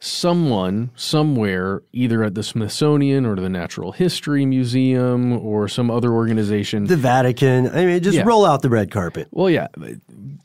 [0.00, 6.84] someone somewhere either at the Smithsonian or the Natural History Museum or some other organization
[6.86, 7.68] The Vatican.
[7.68, 8.24] I mean, just Yeah.
[8.24, 9.28] roll out the red carpet.
[9.32, 9.66] well, yeah,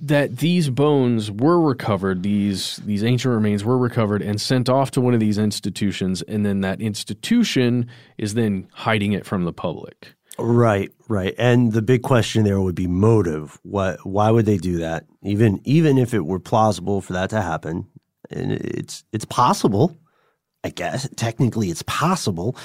[0.02, 5.02] that these bones were recovered, these these ancient remains were recovered and sent off to
[5.02, 7.88] one of these institutions, and then that institution
[8.18, 10.13] is then hiding it from the public.
[10.39, 11.36] Right, right.
[11.38, 13.60] And the big question there would be motive.
[13.62, 14.04] What?
[14.04, 15.06] Why would they do that?
[15.22, 17.86] Even even if it were plausible for that to happen,
[18.34, 19.98] and it's it's possible.
[20.63, 22.56] I guess technically it's possible,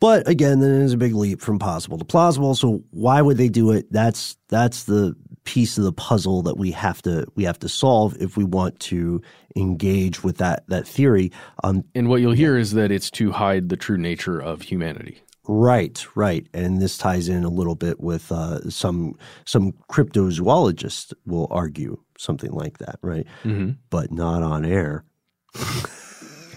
[0.00, 2.54] but again, then there's a big leap from possible to plausible.
[2.54, 3.86] So why would they do it?
[3.92, 8.16] That's that's the piece of the puzzle that we have to we have to solve
[8.20, 9.22] if we want to
[9.56, 11.32] engage with that that theory.
[11.64, 15.22] Um, And what you'll hear is that it's to hide the true nature of humanity.
[15.50, 19.16] Right, right, and this ties in a little bit with uh, some
[19.46, 23.26] some cryptozoologists will argue something like that, right?
[23.44, 23.70] Mm-hmm.
[23.88, 25.04] But not on air.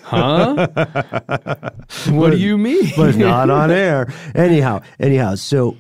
[0.04, 0.68] Huh?
[2.10, 2.92] what do you mean?
[2.98, 4.14] but not on air.
[4.36, 5.78] Anyhow, anyhow, so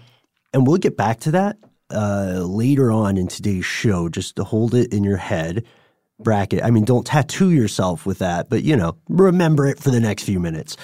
[0.53, 1.57] and we'll get back to that
[1.93, 4.07] uh, later on in today's show.
[4.07, 5.65] Just to hold it in your head,
[6.19, 6.63] bracket.
[6.63, 10.23] I mean, don't tattoo yourself with that, but you know, remember it for the next
[10.23, 10.77] few minutes.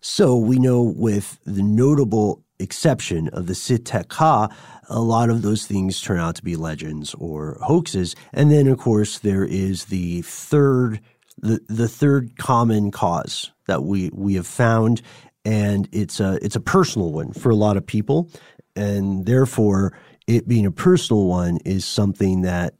[0.00, 4.48] So we know with the notable exception of the Si-Te-Cah,
[4.88, 8.14] a lot of those things turn out to be legends or hoaxes.
[8.32, 11.00] And then, of course, there is the third
[11.38, 15.02] the the third common cause that we we have found,
[15.44, 18.30] and it's a it's a personal one for a lot of people,
[18.76, 22.74] and therefore it being a personal one is something that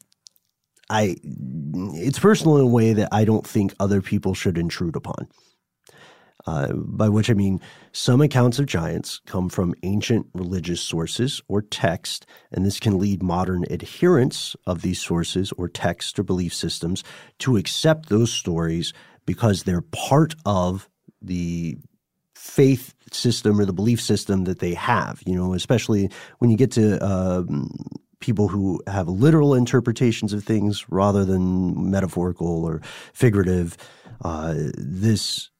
[0.88, 5.28] I it's personal in a way that I don't think other people should intrude upon.
[6.46, 7.58] Uh, by which I mean
[7.92, 13.22] some accounts of giants come from ancient religious sources or text, and this can lead
[13.22, 17.02] modern adherents of these sources or text or belief systems
[17.38, 18.92] to accept those stories
[19.24, 20.88] because they're part of
[21.22, 21.78] the
[22.34, 25.22] faith system or the belief system that they have.
[25.24, 27.70] You know, especially when you get to um,
[28.20, 32.80] people who have literal interpretations of things rather than metaphorical or
[33.12, 33.76] figurative.
[34.22, 35.50] Uh, this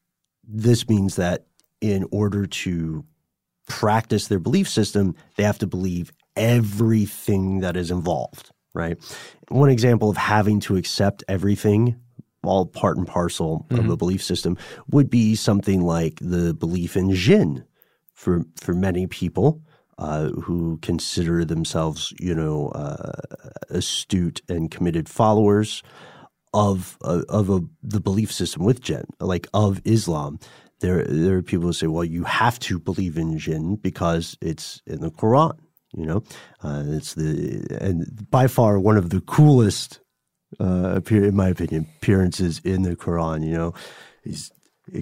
[0.49, 1.47] this means that
[1.81, 3.05] in order to
[3.69, 8.99] practice their belief system, they have to believe everything that is involved, right?
[9.49, 11.97] One example of having to accept everything,
[12.43, 14.57] all part and parcel of a belief system,
[14.91, 17.65] would be something like the belief in jinn
[18.15, 19.63] for, for many people.
[19.99, 23.13] uh, who consider themselves, you know, uh,
[23.71, 25.83] astute and committed followers
[26.55, 30.39] of uh, of a, the belief system with jinn, like of Islam.
[30.81, 34.81] There, there are people who say, "Well, you have to believe in jinn because it's
[34.87, 35.59] in the Quran."
[35.97, 36.23] You know,
[36.63, 40.01] uh, it's the and by far one of the coolest,
[40.61, 43.45] uh, in my opinion, appearances in the Quran.
[43.47, 43.75] You know,
[44.25, 44.51] these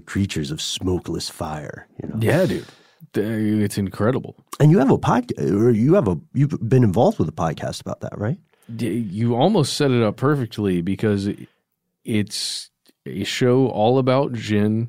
[0.06, 1.88] creatures of smokeless fire.
[2.02, 2.66] You know, Yeah, dude.
[3.14, 4.36] It's incredible.
[4.60, 7.80] and you have a podcast, or you have a you've been involved with a podcast
[7.80, 8.38] about that, right?
[8.68, 11.28] You almost set it up perfectly because
[12.04, 12.70] it's
[13.06, 14.88] a show all about Jinn.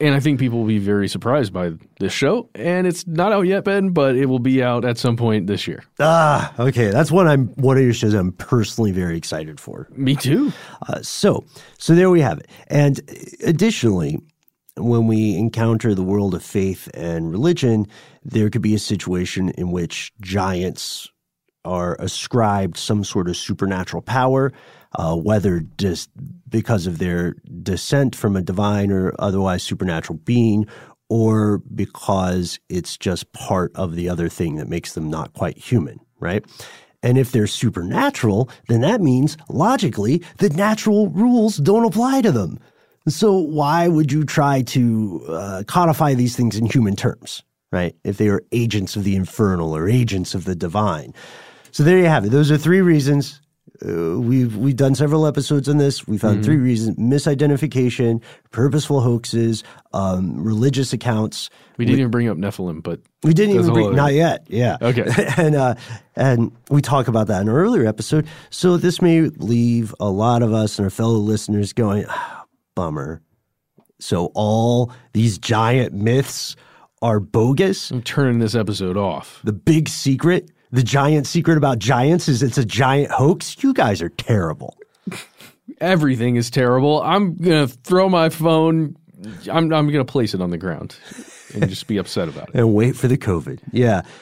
[0.00, 2.48] And I think people will be very surprised by this show.
[2.54, 5.66] And it's not out yet, Ben, but it will be out at some point this
[5.66, 5.82] year.
[5.98, 9.88] Ah, okay, that's one I'm one of your shows I'm personally very excited for.
[9.90, 10.52] Me too.
[10.88, 11.44] Uh, so,
[11.78, 12.48] so there we have it.
[12.68, 13.00] And
[13.44, 14.20] additionally,
[14.76, 17.88] when we encounter the world of faith and religion,
[18.24, 21.10] there could be a situation in which giants
[21.68, 24.52] are ascribed some sort of supernatural power,
[24.98, 26.10] uh, whether just
[26.48, 30.66] because of their descent from a divine or otherwise supernatural being,
[31.08, 36.00] or because it's just part of the other thing that makes them not quite human,
[36.20, 36.44] right?
[37.02, 42.58] And if they're supernatural, then that means logically that natural rules don't apply to them.
[43.06, 47.42] So why would you try to uh, codify these things in human terms,
[47.72, 47.94] right?
[48.04, 51.14] If they are agents of the infernal or agents of the divine.
[51.70, 52.30] So there you have it.
[52.30, 53.40] Those are three reasons.
[53.86, 56.06] Uh, we've we've done several episodes on this.
[56.08, 59.62] We found three reasons: misidentification, purposeful hoaxes,
[59.92, 61.48] um, religious accounts.
[61.76, 64.46] We didn't even bring up Nephilim, but We didn't even bring not yet.
[64.48, 64.78] Yeah.
[64.82, 65.06] Okay.
[65.36, 65.74] and uh,
[66.16, 68.26] and we talk about that in an earlier episode.
[68.50, 73.22] So this may leave a lot of us and our fellow listeners going, ah, bummer.
[74.00, 76.56] So all these giant myths
[77.02, 77.90] are bogus.
[77.92, 79.40] I'm turning this episode off.
[79.44, 83.62] The big secret, the giant secret about giants is it's a giant hoax.
[83.62, 84.76] You guys are terrible.
[85.80, 87.02] Everything is terrible.
[87.02, 88.96] I'm going to throw my phone.
[89.50, 90.96] I'm, I'm going to place it on the ground
[91.54, 92.54] and just be upset about it.
[92.54, 93.60] And wait for the COVID.
[93.72, 94.02] Yeah.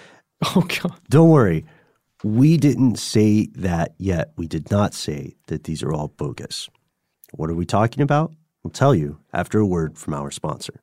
[0.55, 0.93] Oh, God.
[1.09, 1.65] Don't worry.
[2.23, 4.33] We didn't say that yet.
[4.37, 6.69] We did not say that these are all bogus.
[7.33, 8.35] What are we talking about?
[8.63, 10.83] We'll tell you after a word from our sponsor.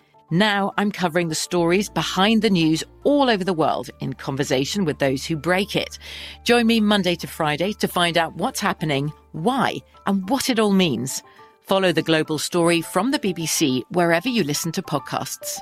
[0.33, 4.97] Now I'm covering the stories behind the news all over the world in conversation with
[4.97, 5.99] those who break it.
[6.45, 9.75] Join me Monday to Friday to find out what's happening, why,
[10.07, 11.21] and what it all means.
[11.59, 15.59] Follow The Global Story from the BBC wherever you listen to podcasts.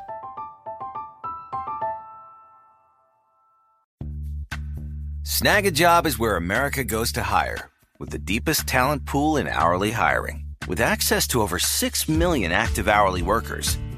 [5.24, 10.45] Snagajob is where America goes to hire, with the deepest talent pool in hourly hiring.
[10.67, 13.76] With access to over 6 million active hourly workers,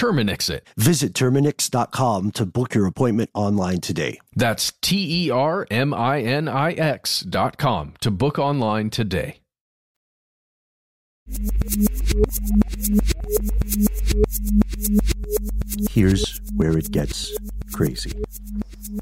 [0.00, 0.66] Terminix it.
[0.78, 4.18] Visit Terminix.com to book your appointment online today.
[4.34, 9.40] That's T E R M I N I X dot com to book online today.
[15.90, 17.36] Here's where it gets
[17.74, 18.12] crazy.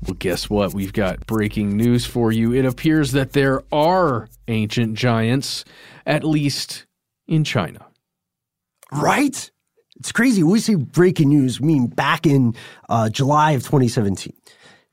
[0.02, 0.74] Well, guess what?
[0.74, 2.52] We've got breaking news for you.
[2.52, 5.64] It appears that there are ancient giants,
[6.04, 6.86] at least
[7.28, 7.86] in China.
[8.90, 9.48] Right?
[9.98, 10.42] It's crazy.
[10.42, 11.58] We say breaking news.
[11.60, 12.54] I mean, back in
[12.88, 14.32] uh, July of 2017.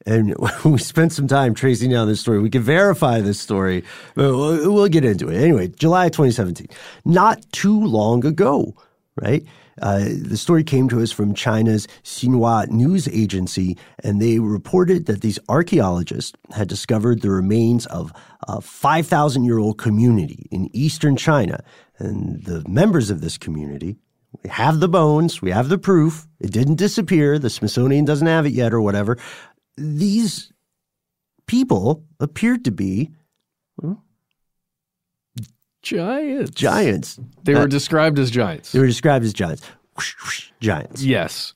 [0.05, 0.35] And
[0.65, 2.39] we spent some time tracing down this story.
[2.39, 3.83] We can verify this story,
[4.15, 5.37] but we'll, we'll get into it.
[5.37, 6.67] Anyway, July of 2017.
[7.05, 8.75] Not too long ago,
[9.15, 9.43] right?
[9.81, 15.21] Uh, the story came to us from China's Xinhua news agency, and they reported that
[15.21, 18.13] these archaeologists had discovered the remains of
[18.47, 21.61] a 5,000 year old community in eastern China.
[21.97, 23.97] And the members of this community
[24.43, 26.27] we have the bones, we have the proof.
[26.39, 27.39] It didn't disappear.
[27.39, 29.17] The Smithsonian doesn't have it yet, or whatever.
[29.77, 30.51] These
[31.47, 33.11] people appeared to be
[33.77, 34.01] well,
[35.81, 36.51] Giants.
[36.51, 37.19] giants.
[37.43, 38.71] They were Uh, described as giants.
[38.71, 39.63] They were described as giants.
[39.95, 41.03] Whoosh, whoosh, giants.
[41.03, 41.53] Yes.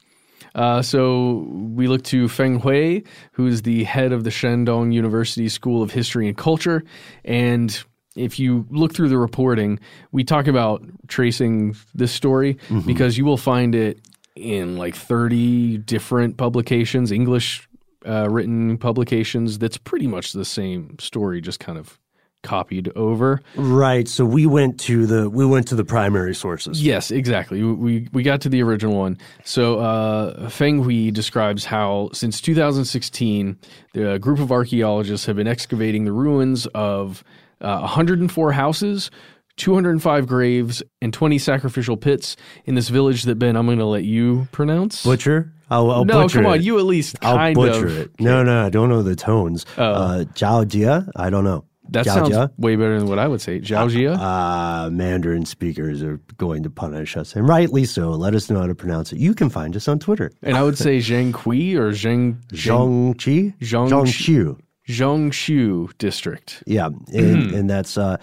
[0.56, 3.02] Uh, so we look to Feng Hui,
[3.34, 6.84] who is the head of the Shandong University School of History and Culture.
[7.26, 7.84] And
[8.16, 9.80] if you look through the reporting,
[10.12, 14.00] we talk about tracing this story because you will find it
[14.36, 17.68] in like 30 different publications, English
[18.08, 19.60] uh, written publications.
[19.60, 22.00] That's pretty much the same story, just kind of
[22.42, 23.42] copied over.
[23.56, 24.08] Right.
[24.08, 26.82] So we went to the we went to the primary sources.
[26.82, 27.62] Yes, exactly.
[27.64, 29.18] We we got to the original one.
[29.44, 33.58] So uh, Feng Hui describes how since 2016,
[33.94, 37.24] the group of archaeologists have been excavating the ruins of
[37.62, 39.12] uh, 104 houses.
[39.58, 44.06] 205 graves and 20 sacrificial pits in this village that Ben, I'm going to let
[44.06, 45.04] you pronounce.
[45.04, 45.52] Butcher.
[45.70, 46.62] I'll, I'll no, butcher come on, it.
[46.62, 47.98] you at least I'll butcher of.
[47.98, 48.12] it.
[48.22, 49.66] No, no, I don't know the tones.
[49.78, 49.84] Oh.
[49.84, 51.10] Uh, Jiao Jia.
[51.16, 51.66] I don't know.
[51.90, 52.52] That Jiao sounds Jia?
[52.58, 53.60] way better than what I would say.
[53.60, 54.18] Zhao Jia?
[54.18, 58.12] Uh, Mandarin speakers are going to punish us, and rightly so.
[58.12, 59.20] Let us know how to pronounce it.
[59.20, 60.32] You can find us on Twitter.
[60.42, 63.58] and I would say Zheng Kui or Zheng Zhong Qi?
[63.60, 64.58] Zhong Qiu.
[64.90, 66.64] Zhongshu district.
[66.66, 68.18] Yeah, and, and that's uh,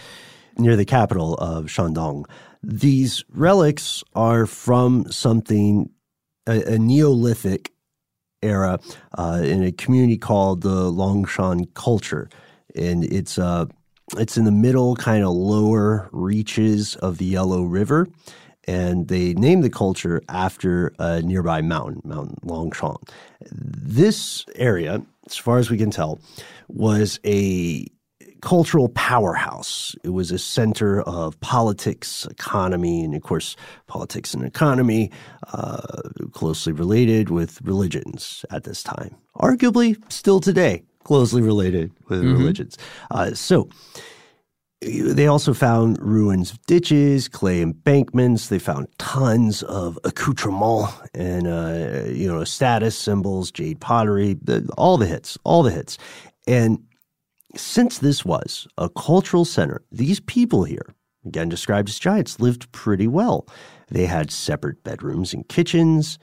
[0.58, 2.24] near the capital of Shandong.
[2.62, 5.88] These relics are from something,
[6.48, 7.72] a, a Neolithic
[8.42, 8.80] era
[9.16, 12.28] uh, in a community called the Longshan culture.
[12.74, 13.66] And it's, uh,
[14.16, 18.08] it's in the middle, kind of lower reaches of the Yellow River.
[18.68, 22.96] And they named the culture after a nearby mountain, Mount Longshan.
[23.52, 26.20] This area, as far as we can tell,
[26.68, 27.86] was a
[28.40, 29.96] cultural powerhouse.
[30.04, 33.56] It was a center of politics, economy, and of course,
[33.86, 35.10] politics and economy
[35.52, 35.82] uh,
[36.32, 39.16] closely related with religions at this time.
[39.36, 42.78] Arguably, still today, closely related with religions.
[43.10, 43.68] Uh, so,
[44.80, 48.48] they also found ruins of ditches, clay embankments.
[48.48, 54.36] They found tons of accoutrements and uh, you know status symbols, jade pottery,
[54.76, 55.96] all the hits, all the hits.
[56.46, 56.78] And
[57.56, 63.06] since this was a cultural center, these people here, again described as giants, lived pretty
[63.06, 63.48] well.
[63.88, 66.18] They had separate bedrooms and kitchens.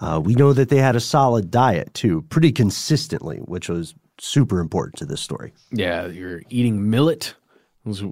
[0.00, 4.60] Uh, we know that they had a solid diet too, pretty consistently, which was super
[4.60, 5.52] important to this story.
[5.72, 7.34] Yeah, you're eating millet.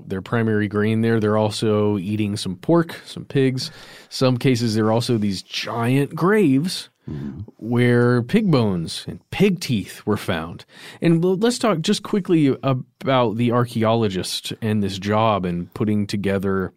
[0.06, 1.20] Their primary grain there.
[1.20, 3.70] They're also eating some pork, some pigs.
[4.08, 7.40] Some cases, there are also these giant graves mm-hmm.
[7.56, 10.64] where pig bones and pig teeth were found.
[11.00, 16.72] And let's talk just quickly about the archaeologist and this job and putting together,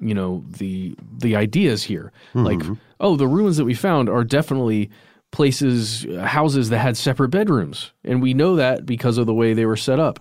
[0.00, 2.12] you know, the the ideas here.
[2.34, 2.44] Mm-hmm.
[2.44, 4.90] Like, oh, the ruins that we found are definitely
[5.30, 9.66] places, houses that had separate bedrooms, and we know that because of the way they
[9.66, 10.20] were set up.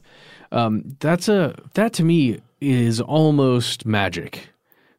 [0.54, 4.50] Um, that's a that to me is almost magic.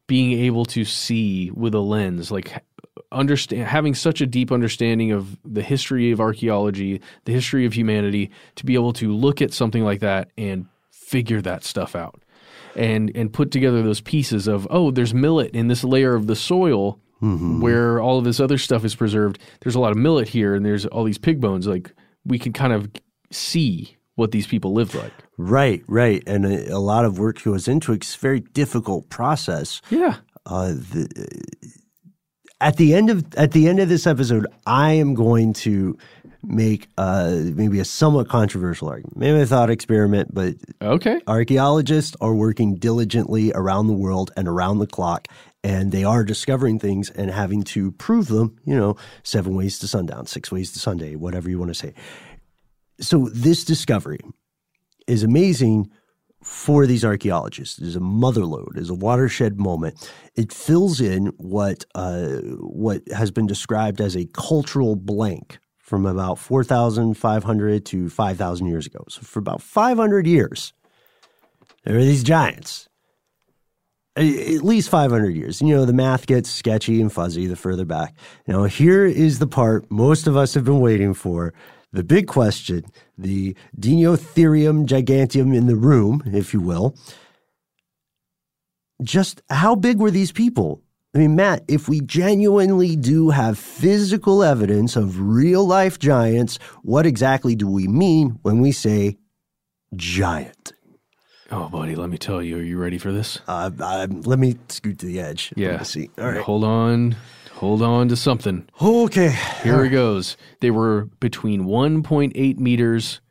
[0.07, 2.63] Being able to see with a lens, like
[3.11, 8.29] understand having such a deep understanding of the history of archaeology, the history of humanity,
[8.55, 12.21] to be able to look at something like that and figure that stuff out
[12.75, 16.35] and and put together those pieces of oh, there's millet in this layer of the
[16.35, 16.99] soil
[17.61, 19.39] where all of this other stuff is preserved.
[19.61, 21.65] There's a lot of millet here, and there's all these pig bones.
[21.65, 21.91] Like
[22.25, 22.91] we can kind of
[23.31, 25.13] see what these people lived like.
[25.37, 26.23] Right, right.
[26.25, 27.97] And a, a lot of work goes into it.
[27.97, 29.81] It's a very difficult process.
[29.89, 30.17] Yeah.
[30.45, 31.41] Uh, the,
[32.61, 35.97] at the end of at the end of this episode, I am going to
[36.43, 41.19] make uh, maybe a somewhat controversial argument, maybe a thought experiment, but Okay.
[41.27, 45.27] archaeologists are working diligently around the world and around the clock,
[45.63, 48.57] and they are discovering things and having to prove them.
[48.63, 51.93] You know, seven ways to sundown, six ways to Sunday, whatever you want to say.
[52.99, 54.19] So this discovery
[55.07, 55.89] is amazing
[56.41, 57.79] for these archaeologists.
[57.79, 60.11] It is a motherlode, it is a watershed moment.
[60.35, 66.39] It fills in what uh, what has been described as a cultural blank from about
[66.39, 69.03] 4,500 to 5,000 years ago.
[69.07, 70.73] So for about 500 years,
[71.83, 72.89] there are these giants.
[74.17, 75.61] At least 500 years.
[75.61, 78.15] You know, the math gets sketchy and fuzzy the further back.
[78.47, 81.53] Now, here is the part most of us have been waiting for.
[81.95, 82.83] The big question,
[83.17, 86.93] the Dinotherium giganteum in the room, if you will.
[89.01, 90.81] Just how big were these people?
[91.15, 97.05] I mean, Matt, if we genuinely do have physical evidence of real life giants, what
[97.05, 99.17] exactly do we mean when we say
[99.95, 100.73] giant?
[101.49, 102.57] Oh, buddy, let me tell you.
[102.57, 103.39] Are you ready for this?
[103.47, 105.53] Uh, uh, let me scoot to the edge.
[105.55, 105.77] Let Yeah.
[105.77, 106.09] me see.
[106.17, 106.41] All right.
[106.41, 107.15] Hold on.
[107.55, 108.67] Hold on to something.
[108.81, 109.35] Okay.
[109.63, 110.35] Here it goes.
[110.59, 113.21] They were between 1.8 meters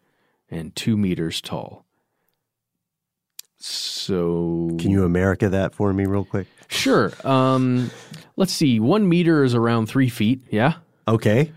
[0.51, 1.85] and 2 meters tall.
[3.59, 6.47] So Can you America that for me real quick?
[6.69, 7.13] Sure.
[7.25, 7.91] Um,
[8.37, 8.81] let's see.
[8.81, 10.41] One meter is around three feet.
[10.51, 10.75] Yeah.
[11.09, 11.53] Okay.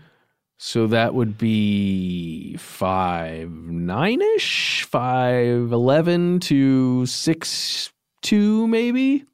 [0.56, 7.92] So that would be five nine ish, five eleven to six
[8.22, 9.24] two, maybe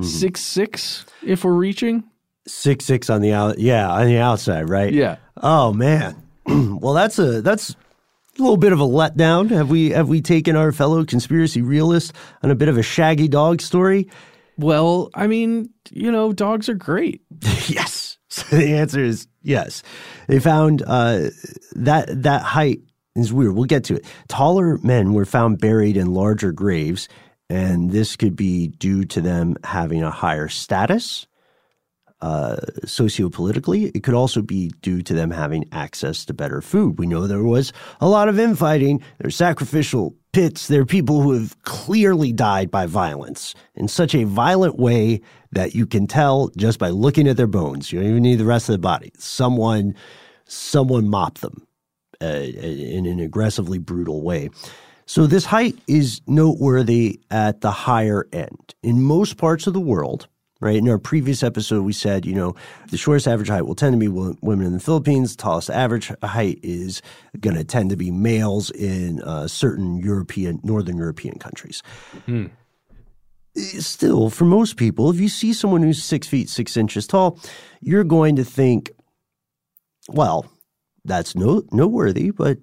[0.00, 2.04] six six if we're reaching.
[2.50, 3.58] Six six on the out.
[3.58, 4.92] Yeah, on the outside, right?
[4.92, 5.16] Yeah.
[5.36, 6.20] Oh man.
[6.46, 9.50] well, that's a that's a little bit of a letdown.
[9.50, 13.28] Have we have we taken our fellow conspiracy realist on a bit of a shaggy
[13.28, 14.08] dog story?
[14.58, 17.22] Well, I mean, you know, dogs are great.
[17.66, 18.16] yes.
[18.32, 19.82] So the answer is yes.
[20.28, 21.30] They found uh,
[21.72, 22.78] that that height
[23.16, 23.56] is weird.
[23.56, 24.04] We'll get to it.
[24.28, 27.08] Taller men were found buried in larger graves,
[27.48, 31.26] and this could be due to them having a higher status
[32.22, 33.90] uh, sociopolitically.
[33.94, 36.98] It could also be due to them having access to better food.
[36.98, 39.02] We know there was a lot of infighting.
[39.18, 40.68] There's sacrificial pits.
[40.68, 45.20] There are people who have clearly died by violence in such a violent way
[45.52, 47.92] that you can tell just by looking at their bones.
[47.92, 49.12] You don't even need the rest of the body.
[49.18, 49.94] Someone,
[50.44, 51.66] someone mopped them
[52.22, 54.50] uh, in an aggressively brutal way.
[55.06, 58.74] So this height is noteworthy at the higher end.
[58.84, 60.28] In most parts of the world,
[60.60, 60.76] right?
[60.76, 62.54] In our previous episode, we said, you know,
[62.90, 65.34] the shortest average height will tend to be women in the Philippines.
[65.34, 67.02] The tallest average height is
[67.40, 71.82] going to tend to be males in uh, certain European, Northern European countries.
[73.56, 77.38] Still, for most people, if you see someone who's six feet six inches tall,
[77.80, 78.90] you're going to think,
[80.08, 80.46] well,
[81.04, 82.58] that's no noteworthy, but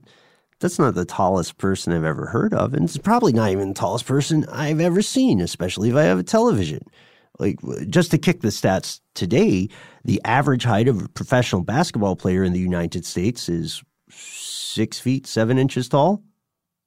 [0.59, 3.73] that's not the tallest person I've ever heard of, and it's probably not even the
[3.73, 6.85] tallest person I've ever seen, especially if I have a television.
[7.39, 7.59] Like
[7.89, 9.69] just to kick the stats today,
[10.03, 15.27] the average height of a professional basketball player in the United States is six feet
[15.27, 16.23] seven inches tall.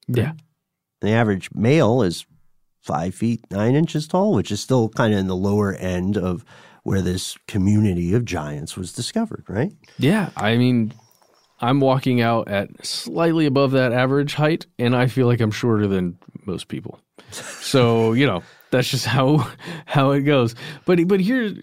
[0.07, 0.33] Yeah.
[1.01, 2.25] The average male is
[2.81, 6.43] five feet nine inches tall, which is still kind of in the lower end of
[6.83, 9.71] where this community of giants was discovered, right?
[9.99, 10.31] Yeah.
[10.35, 10.93] I mean,
[11.59, 15.87] I'm walking out at slightly above that average height, and I feel like I'm shorter
[15.87, 16.99] than most people.
[17.29, 18.41] So, you know,
[18.71, 19.47] that's just how
[19.85, 20.55] how it goes.
[20.85, 21.53] But but here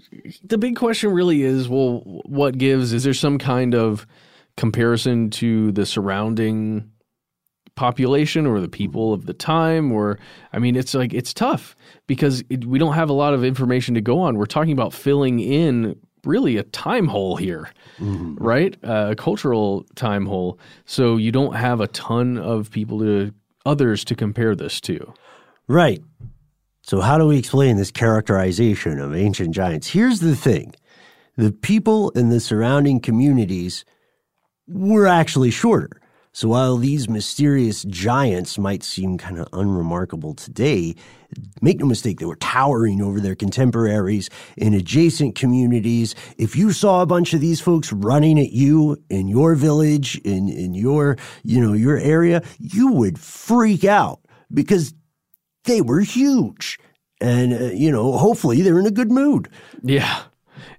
[0.45, 2.93] the big question really is, well, what gives?
[2.93, 4.07] Is there some kind of
[4.57, 6.91] comparison to the surrounding
[7.77, 10.19] population or the people of the time or
[10.53, 11.77] i mean it's like it's tough
[12.09, 14.93] because it, we don't have a lot of information to go on we're talking about
[14.93, 15.95] filling in
[16.25, 17.71] really a time hole here
[18.37, 23.33] right uh, a cultural time hole so you don't have a ton of people to
[23.65, 25.15] others to compare this to
[25.69, 26.03] Right.
[26.89, 29.89] So, how do we explain this characterization of ancient giants?
[29.89, 30.75] Here's the thing
[31.37, 33.85] the people in the surrounding communities
[34.67, 36.01] were actually shorter.
[36.33, 40.95] So, while these mysterious giants might seem kind of unremarkable today,
[41.61, 46.15] make no mistake, they were towering over their contemporaries in adjacent communities.
[46.39, 50.49] If you saw a bunch of these folks running at you in your village, in,
[50.49, 54.21] in your, you know, your area, you would freak out
[54.55, 54.95] because
[55.69, 56.79] they were huge.
[57.21, 59.49] And, uh, you know, hopefully they're in a good mood.
[59.83, 60.23] Yeah.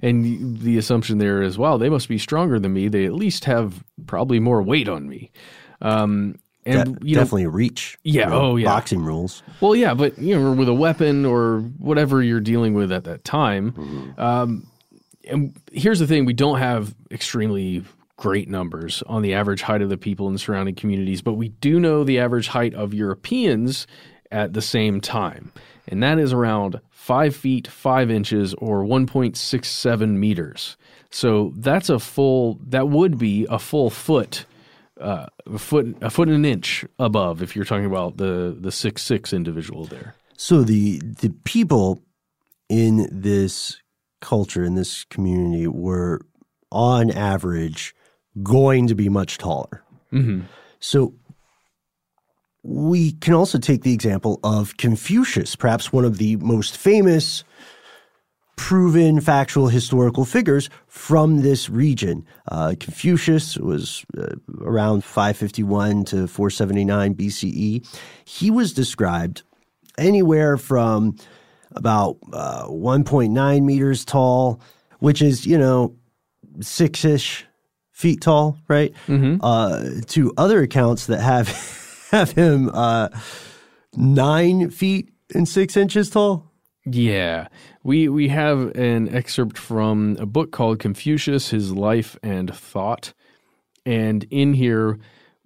[0.01, 2.87] And the assumption there is, wow, they must be stronger than me.
[2.87, 5.31] They at least have probably more weight on me.
[5.81, 7.97] Um, and De- you know, definitely reach.
[8.03, 8.67] Yeah, you know, oh, yeah.
[8.67, 9.43] Boxing rules.
[9.61, 13.23] Well, yeah, but you know, with a weapon or whatever you're dealing with at that
[13.23, 13.71] time.
[13.71, 14.21] Mm-hmm.
[14.21, 14.67] Um,
[15.29, 17.83] and here's the thing: we don't have extremely
[18.17, 21.49] great numbers on the average height of the people in the surrounding communities, but we
[21.49, 23.87] do know the average height of Europeans
[24.32, 25.51] at the same time,
[25.88, 30.77] and that is around five feet five inches or 1.67 meters.
[31.09, 32.59] So that's a full.
[32.67, 34.45] That would be a full foot
[34.99, 38.71] uh, a foot a foot and an inch above if you're talking about the the
[38.71, 40.15] six six individual there.
[40.38, 42.01] So the the people
[42.67, 43.77] in this
[44.21, 46.21] culture in this community were
[46.71, 47.95] on average
[48.43, 49.84] going to be much taller.
[50.11, 50.41] Mm-hmm.
[50.80, 51.13] So
[52.70, 57.43] we can also take the example of Confucius, perhaps one of the most famous
[58.57, 62.24] proven factual historical figures from this region.
[62.47, 67.99] Uh, Confucius was uh, around 551 to 479 BCE.
[68.26, 69.41] He was described
[69.97, 71.15] anywhere from
[71.72, 74.61] about uh, 1.9 meters tall,
[74.99, 75.95] which is, you know,
[76.61, 77.47] six ish
[77.91, 78.93] feet tall, right?
[79.41, 81.47] Uh, to other accounts that have
[82.12, 83.10] have him uh,
[83.95, 86.51] nine feet and six inches tall.
[86.86, 87.49] Yeah,
[87.84, 93.14] we we have an excerpt from a book called Confucius: His Life and Thought,
[93.86, 94.97] and in here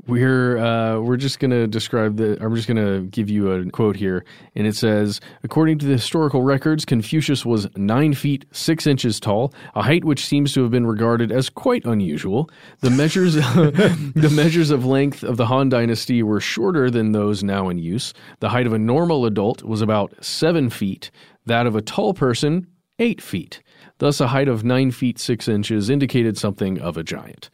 [0.05, 2.37] we're uh, we're just going to describe the.
[2.43, 5.93] I'm just going to give you a quote here, and it says, according to the
[5.93, 10.71] historical records, Confucius was nine feet six inches tall, a height which seems to have
[10.71, 12.49] been regarded as quite unusual.
[12.81, 17.69] The measures the measures of length of the Han Dynasty were shorter than those now
[17.69, 18.13] in use.
[18.41, 21.11] The height of a normal adult was about seven feet.
[21.45, 22.67] That of a tall person,
[22.99, 23.61] eight feet.
[23.99, 27.49] Thus, a height of nine feet six inches indicated something of a giant,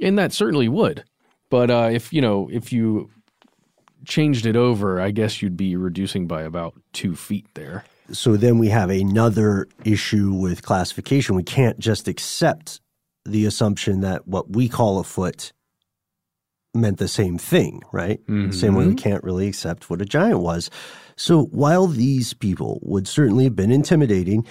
[0.00, 1.04] and that certainly would.
[1.50, 3.10] But uh, if you know, if you
[4.06, 7.84] changed it over, I guess you'd be reducing by about two feet there.
[8.12, 11.36] So then we have another issue with classification.
[11.36, 12.80] We can't just accept
[13.24, 15.52] the assumption that what we call a foot
[16.74, 18.20] meant the same thing, right?
[18.52, 20.70] Same way we can't really accept what a giant was.
[21.16, 24.46] So while these people would certainly have been intimidating,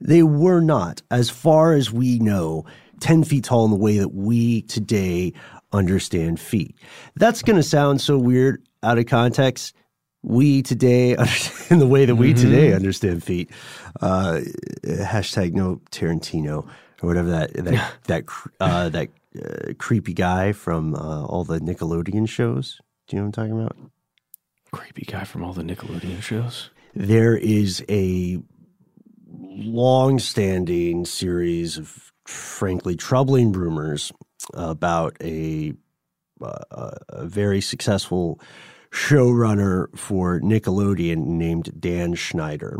[0.00, 2.64] they were not, as far as we know,
[3.00, 5.32] 10 feet tall in the way that we today
[5.74, 6.76] understand feet.
[7.16, 9.74] That's going to sound so weird out of context.
[10.22, 13.50] We today understand the way that we today understand feet.
[14.00, 14.40] Uh,
[14.84, 16.66] hashtag no Tarantino
[17.02, 18.24] or whatever that that that
[18.60, 22.80] uh, that uh, creepy guy from uh, all the Nickelodeon shows.
[23.06, 23.76] Do you know what I'm talking about?
[24.72, 26.70] Creepy guy from all the Nickelodeon shows.
[26.94, 28.40] There is a
[29.28, 34.12] long-standing series of frankly troubling rumors
[34.52, 35.72] about a
[36.40, 38.38] uh, a very successful
[38.90, 42.78] showrunner for Nickelodeon named Dan Schneider.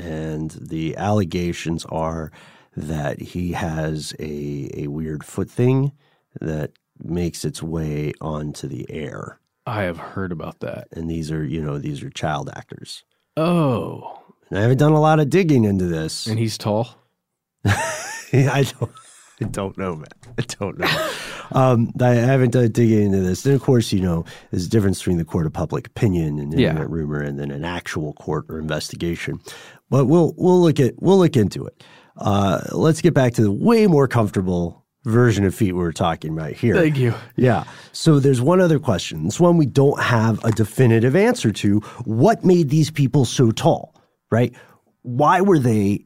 [0.00, 2.30] And the allegations are
[2.76, 5.92] that he has a, a weird foot thing
[6.40, 9.40] that makes its way onto the air.
[9.66, 10.88] I have heard about that.
[10.92, 13.04] And these are, you know, these are child actors.
[13.36, 16.26] Oh, And I haven't done a lot of digging into this.
[16.26, 16.96] and he's tall.
[17.64, 18.92] I don't.
[19.42, 20.06] I don't know, man.
[20.38, 21.10] I don't know.
[21.50, 23.46] Um, I haven't done digging into this.
[23.46, 26.52] And of course, you know, there's a difference between the court of public opinion and
[26.52, 26.68] Yeah.
[26.68, 29.40] internet rumor, and then an actual court or investigation.
[29.88, 31.82] But we'll we'll look at we'll look into it.
[32.18, 36.34] Uh, let's get back to the way more comfortable version of feet we were talking
[36.36, 36.74] about here.
[36.74, 37.14] Thank you.
[37.36, 37.64] Yeah.
[37.92, 39.24] So there's one other question.
[39.24, 41.78] This one we don't have a definitive answer to.
[42.04, 43.94] What made these people so tall,
[44.30, 44.54] right?
[45.00, 46.04] Why were they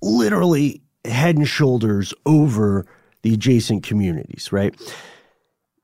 [0.00, 2.86] literally head and shoulders over
[3.22, 4.74] the adjacent communities, right?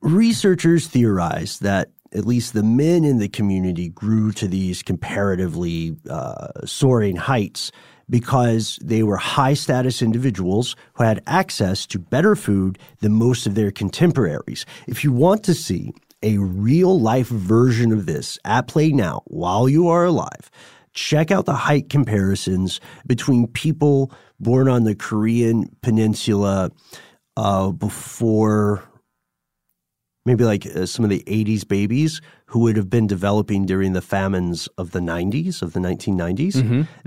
[0.00, 6.48] Researchers theorize that at least the men in the community grew to these comparatively uh,
[6.64, 7.72] soaring heights
[8.10, 13.54] because they were high status individuals who had access to better food than most of
[13.54, 14.66] their contemporaries.
[14.86, 15.92] If you want to see
[16.22, 20.50] a real life version of this at play now while you are alive,
[20.94, 26.70] check out the height comparisons between people born on the Korean peninsula
[27.36, 28.82] uh, before
[30.24, 34.02] maybe like uh, some of the 80s babies who would have been developing during the
[34.02, 36.54] famines of the 90s, of the 1990s.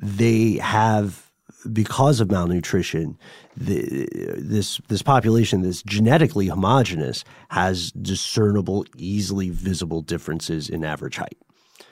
[0.01, 1.31] They have,
[1.71, 3.17] because of malnutrition,
[3.55, 4.07] the,
[4.37, 11.37] this, this population that's genetically homogenous has discernible, easily visible differences in average height.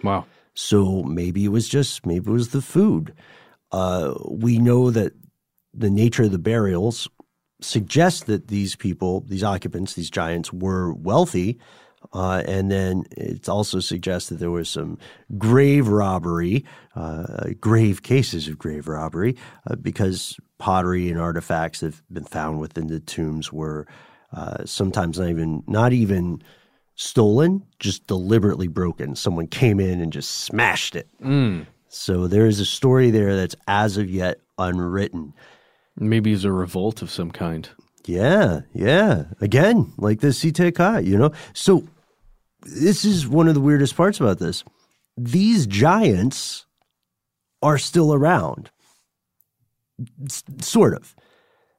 [0.03, 0.25] Wow.
[0.55, 3.13] So maybe it was just maybe it was the food.
[3.71, 5.13] Uh, we know that
[5.73, 7.07] the nature of the burials
[7.61, 11.59] suggests that these people, these occupants, these giants, were wealthy.
[12.11, 14.97] Uh, and then it also suggests that there was some
[15.37, 19.35] grave robbery, uh, grave cases of grave robbery,
[19.69, 23.87] uh, because pottery and artifacts that have been found within the tombs were
[24.33, 26.41] uh, sometimes not even not even
[26.95, 29.15] stolen, just deliberately broken.
[29.15, 31.07] Someone came in and just smashed it.
[31.21, 31.65] Mm.
[31.87, 35.33] So there is a story there that's as of yet unwritten.
[35.95, 37.69] Maybe it's a revolt of some kind.
[38.05, 39.25] Yeah, yeah.
[39.39, 41.31] Again, like the Si-Te-Cah, you know?
[41.53, 41.87] So
[42.61, 44.63] this is one of the weirdest parts about this.
[45.15, 46.65] These giants
[47.61, 48.71] are still around.
[50.25, 51.15] S- sort of.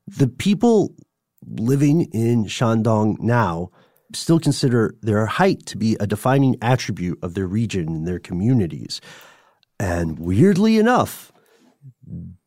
[0.07, 0.95] The people
[1.47, 3.71] living in Shandong now
[4.15, 9.01] still consider their height to be a defining attribute of their region and their communities.
[9.79, 11.33] And weirdly enough,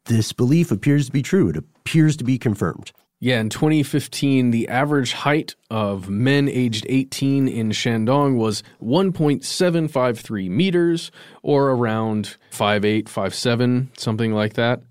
[0.06, 1.50] this belief appears to be true.
[1.50, 2.92] It appears to be confirmed.
[3.20, 11.12] Yeah, in 2015, the average height of men aged 18 in Shandong was 1.753 meters,
[11.42, 14.84] or around 5'8, 5'7, something like that.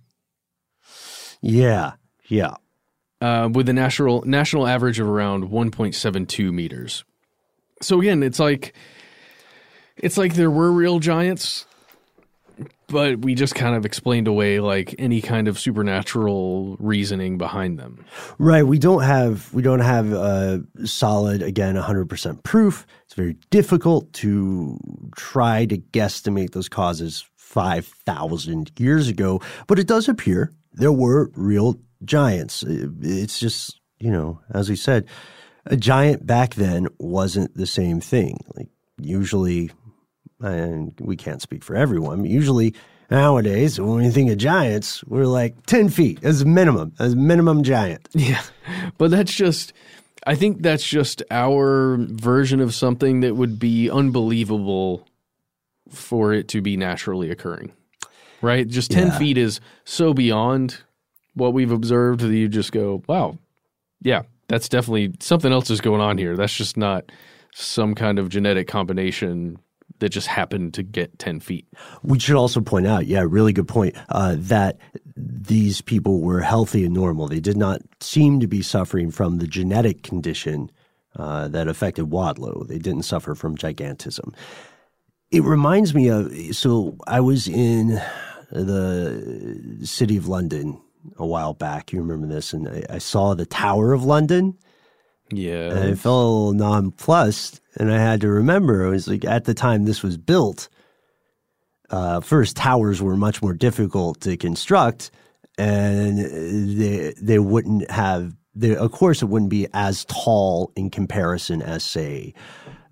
[1.41, 1.93] Yeah,
[2.27, 2.55] yeah.
[3.21, 7.03] Uh, with a national national average of around 1.72 meters.
[7.81, 8.75] So again, it's like
[9.97, 11.64] it's like there were real giants,
[12.89, 18.05] but we just kind of explained away like any kind of supernatural reasoning behind them.
[18.39, 18.67] Right.
[18.67, 22.87] We don't have we don't have uh, solid again 100% proof.
[23.05, 24.79] It's very difficult to
[25.17, 31.81] try to guesstimate those causes 5000 years ago, but it does appear there were real
[32.05, 32.62] giants.
[32.64, 35.07] Uh, it's just, you know, as we said,
[35.66, 38.38] a giant back then wasn't the same thing.
[38.55, 38.68] Like
[39.01, 39.70] usually
[40.40, 42.74] and we can't speak for everyone, but usually
[43.11, 47.16] nowadays when we think of giants, we're like 10 feet as a minimum, as a
[47.16, 48.09] minimum giant.
[48.14, 48.42] Yeah.
[48.99, 49.72] But that's just
[50.26, 55.07] I think that's just our version of something that would be unbelievable
[55.88, 57.72] for it to be naturally occurring.
[58.42, 58.66] Right?
[58.68, 59.18] Just 10 Yeah.
[59.18, 60.78] feet is so beyond
[61.37, 63.39] what we've observed that you just go, wow,
[64.03, 66.34] yeah, that's definitely something else is going on here.
[66.34, 67.12] That's just not
[67.55, 69.59] some kind of genetic combination
[69.99, 71.66] that just happened to get 10 feet.
[72.03, 74.78] We should also point out, yeah, really good point, uh, that
[75.16, 77.28] these people were healthy and normal.
[77.28, 80.70] They did not seem to be suffering from the genetic condition
[81.16, 82.66] uh, that affected Wadlow.
[82.66, 84.34] They didn't suffer from gigantism.
[85.30, 88.01] It reminds me of so I was in
[88.51, 90.80] the city of London
[91.17, 91.93] a while back.
[91.93, 92.53] You remember this?
[92.53, 94.57] And I, I saw the Tower of London.
[95.31, 95.71] Yeah.
[95.71, 99.45] And I felt a little nonplussed, and I had to remember it was like at
[99.45, 100.69] the time this was built.
[101.91, 105.11] Uh, first, towers were much more difficult to construct,
[105.59, 108.35] and they they wouldn't have.
[108.55, 112.33] They, of course, it wouldn't be as tall in comparison as, say,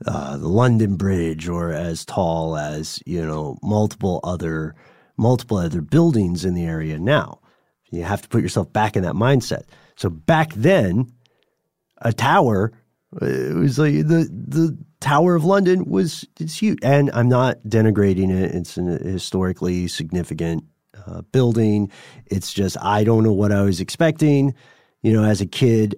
[0.07, 4.75] uh, the London Bridge, or as tall as you know multiple other
[5.17, 7.39] multiple other buildings in the area now.
[7.95, 9.63] You have to put yourself back in that mindset.
[9.97, 11.13] So back then,
[11.99, 12.73] a tower.
[13.21, 17.59] uh, It was like the the Tower of London was it's huge, and I'm not
[17.67, 18.55] denigrating it.
[18.55, 20.65] It's an historically significant
[21.07, 21.91] uh, building.
[22.27, 24.55] It's just I don't know what I was expecting.
[25.03, 25.97] You know, as a kid,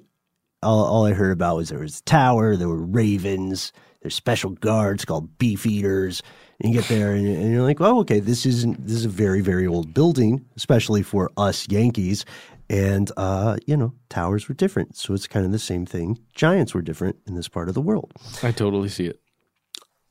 [0.63, 3.73] all, all I heard about was there was a tower, there were ravens,
[4.03, 6.23] there's special guards called beef eaters.
[6.61, 9.11] And you get there and, and you're like, oh, okay, this isn't this is a
[9.11, 12.25] very very old building, especially for us Yankees.
[12.69, 16.19] And uh, you know, towers were different, so it's kind of the same thing.
[16.35, 19.21] Giants were different in this part of the world, I totally see it.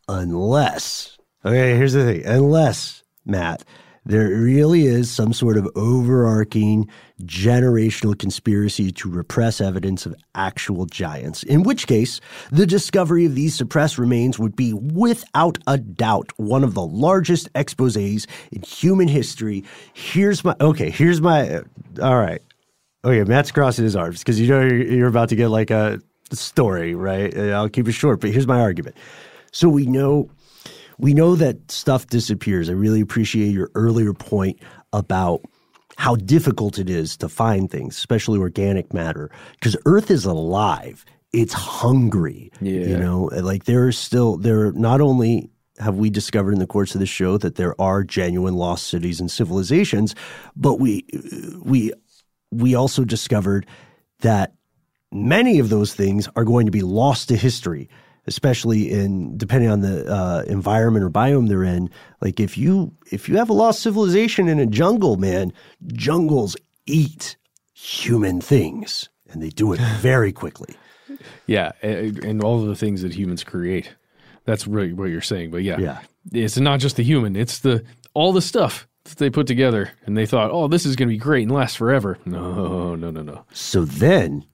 [0.08, 1.76] unless okay.
[1.76, 3.66] Here's the thing: unless Matt,
[4.06, 6.88] there really is some sort of overarching
[7.24, 11.44] generational conspiracy to repress evidence of actual giants.
[11.44, 16.64] In which case, the discovery of these suppressed remains would be without a doubt one
[16.64, 19.64] of the largest exposes in human history.
[19.94, 20.90] Here's my okay.
[20.90, 21.62] Here's my uh,
[22.02, 22.42] all right.
[23.04, 26.00] Okay, Matt's crossing his arms because you know you're, you're about to get like a
[26.32, 27.36] story, right?
[27.36, 28.96] Uh, I'll keep it short, but here's my argument.
[29.52, 30.30] So we know
[30.98, 32.70] we know that stuff disappears.
[32.70, 34.60] I really appreciate your earlier point
[34.94, 35.42] about
[35.98, 41.06] how difficult it is to find things, especially organic matter, because Earth is alive.
[41.32, 42.52] It's hungry.
[42.62, 42.88] Yeah.
[42.88, 44.72] You know, like there are still there.
[44.74, 48.56] Not only have we discovered in the course of the show that there are genuine
[48.56, 50.16] lost cities and civilizations,
[50.56, 51.06] but we
[51.64, 51.92] we
[52.52, 53.66] we also discovered
[54.22, 54.54] that
[55.12, 57.90] many of those things are going to be lost to history.
[58.28, 61.90] Especially in depending on the uh, environment or biome they're in.
[62.22, 65.54] Like if you if you have a lost civilization in a jungle, man,
[65.94, 66.56] jungles
[66.86, 67.36] eat
[67.74, 70.76] human things, and they do it very quickly.
[71.48, 73.94] Yeah, and all of the things that humans create.
[74.46, 75.50] That's really what you're saying.
[75.52, 76.00] But yeah, Yeah.
[76.32, 80.16] it's not just the human; it's the all the stuff that they put together, and
[80.18, 83.22] they thought, "Oh, this is going to be great and last forever." No, no, no,
[83.24, 83.46] no.
[83.54, 84.46] So then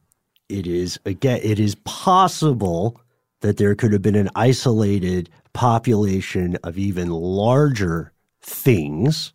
[0.49, 3.00] it is again it is possible
[3.41, 9.33] that there could have been an isolated population of even larger things,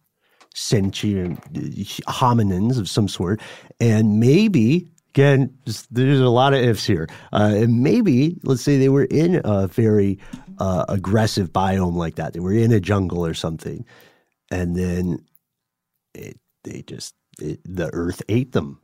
[0.54, 1.40] sentient
[2.04, 3.40] hominins of some sort,
[3.78, 5.56] and maybe again
[5.90, 7.08] there's a lot of ifs here.
[7.32, 10.18] Uh, and maybe let's say they were in a very
[10.58, 12.32] uh, aggressive biome like that.
[12.32, 13.84] They were in a jungle or something,
[14.50, 15.24] and then
[16.14, 18.80] it, they just it, the earth ate them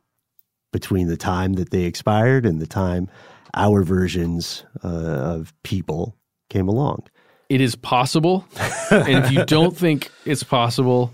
[0.71, 3.09] between the time that they expired and the time
[3.53, 6.15] our versions uh, of people
[6.49, 7.03] came along.
[7.49, 8.45] It is possible,
[8.89, 11.13] and if you don't think it's possible,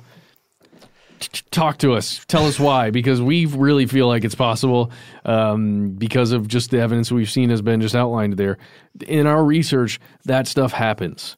[1.19, 2.23] t- talk to us.
[2.27, 4.91] Tell us why, because we really feel like it's possible
[5.25, 8.57] um, because of just the evidence we've seen has been just outlined there.
[9.07, 11.35] In our research, that stuff happens.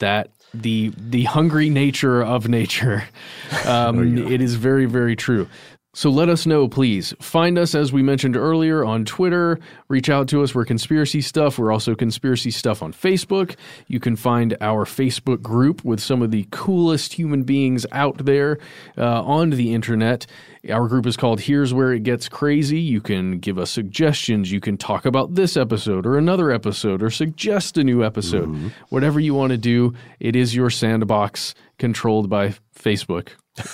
[0.00, 3.04] That the the hungry nature of nature,
[3.66, 5.48] um, it is very very true.
[5.94, 7.12] So let us know, please.
[7.20, 9.58] Find us, as we mentioned earlier, on Twitter.
[9.88, 10.54] Reach out to us.
[10.54, 11.58] We're Conspiracy Stuff.
[11.58, 13.56] We're also Conspiracy Stuff on Facebook.
[13.88, 18.58] You can find our Facebook group with some of the coolest human beings out there
[18.96, 20.24] uh, on the internet.
[20.70, 22.80] Our group is called Here's Where It Gets Crazy.
[22.80, 24.50] You can give us suggestions.
[24.50, 28.48] You can talk about this episode or another episode or suggest a new episode.
[28.88, 33.28] Whatever you want to do, it is your sandbox controlled by Facebook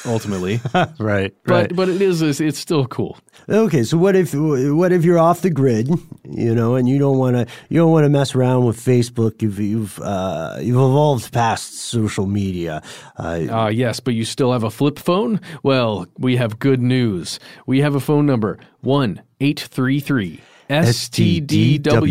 [0.07, 0.61] ultimately.
[0.99, 3.19] Right, But but it is it's still cool.
[3.49, 5.89] Okay, so what if what if you're off the grid,
[6.25, 9.43] you know, and you don't want to you don't want to mess around with Facebook?
[9.43, 12.83] You've you've uh, you've evolved past social media.
[13.17, 15.39] Uh, Ah, yes, but you still have a flip phone?
[15.63, 17.39] Well, we have good news.
[17.67, 20.41] We have a phone number 1 833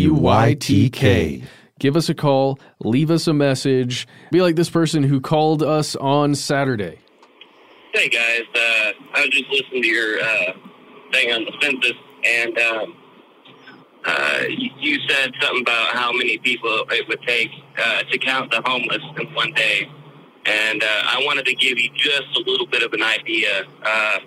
[0.08, 1.42] STDWYTK.
[1.78, 4.08] Give us a call, leave us a message.
[4.32, 6.98] Be like this person who called us on Saturday.
[7.94, 10.52] Hey guys, uh, I was just listening to your uh,
[11.12, 11.92] thing on the census,
[12.24, 12.96] and um,
[14.04, 18.62] uh, you, said something about how many people it would take uh, to count the
[18.64, 19.88] homeless in one day.
[20.46, 23.64] And uh, I wanted to give you just a little bit of an idea.
[23.82, 24.18] Uh,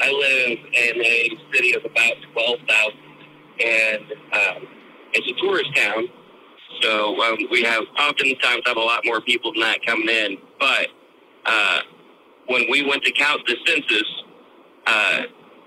[0.00, 2.98] I live in a city of about 12,000,
[3.64, 4.68] and um,
[5.12, 6.08] it's a tourist town.
[6.82, 10.38] So um, we have oftentimes have a lot more people than that coming in.
[10.58, 10.88] But
[11.46, 11.80] uh,
[12.46, 14.22] when we went to count the census,
[14.86, 15.22] uh,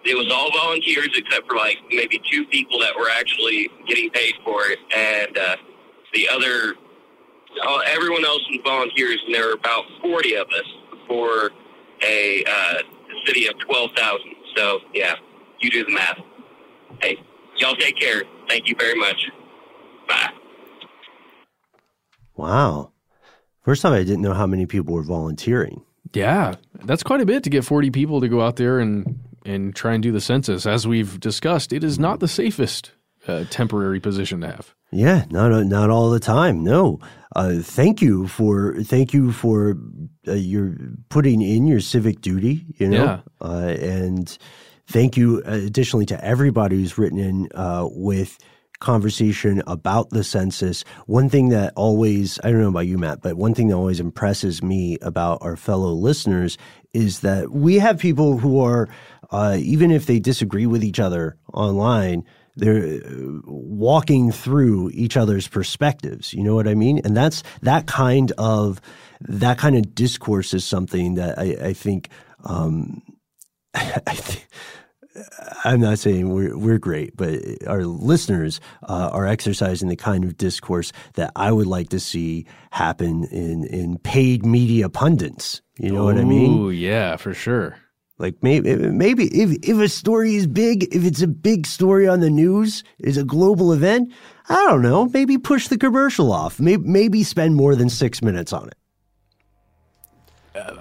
[0.06, 4.34] it was all volunteers except for like maybe two people that were actually getting paid
[4.44, 5.56] for it, and uh,
[6.14, 6.76] the other,
[7.66, 10.66] all, everyone else was volunteers, and there were about forty of us
[11.08, 11.52] for
[12.04, 12.82] a uh,
[13.26, 14.34] city of twelve thousand.
[14.56, 15.16] So yeah,
[15.60, 16.20] you do the math.
[17.02, 17.18] Hey,
[17.58, 18.24] y'all take care.
[18.48, 19.30] Thank you very much.
[20.08, 20.37] Bye.
[22.38, 22.92] Wow,
[23.64, 25.84] first time I didn't know how many people were volunteering.
[26.14, 29.74] Yeah, that's quite a bit to get 40 people to go out there and and
[29.76, 30.66] try and do the census.
[30.66, 32.92] As we've discussed, it is not the safest
[33.28, 34.74] uh, temporary position to have.
[34.92, 36.64] Yeah, not not all the time.
[36.64, 37.00] No,
[37.36, 39.78] uh, thank you for thank you for
[40.28, 40.78] uh, your
[41.10, 42.66] putting in your civic duty.
[42.78, 43.20] You know, Yeah.
[43.42, 44.38] uh, and
[44.88, 48.38] thank you uh, additionally to everybody who's written in uh, with
[48.80, 50.84] conversation about the census.
[51.06, 54.00] One thing that always I don't know about you, Matt, but one thing that always
[54.00, 56.58] impresses me about our fellow listeners
[56.94, 58.88] is that we have people who are
[59.32, 62.24] uh, even if they disagree with each other online
[62.56, 67.86] they're uh, walking through each other's perspectives you know what i mean and that's that
[67.86, 68.82] kind of
[69.22, 72.10] that kind of discourse is something that i, I think
[72.46, 73.02] um
[73.76, 74.48] i think
[75.64, 80.38] I'm not saying we're we're great, but our listeners uh, are exercising the kind of
[80.38, 85.62] discourse that I would like to see happen in in paid media pundits.
[85.80, 86.60] You know what I mean?
[86.60, 87.78] Oh, yeah, for sure.
[88.20, 92.20] Like maybe maybe if if a story is big, if it's a big story on
[92.20, 94.12] the news, is a global event,
[94.50, 96.60] I don't know, maybe push the commercial off.
[96.60, 98.78] Maybe maybe spend more than 6 minutes on it.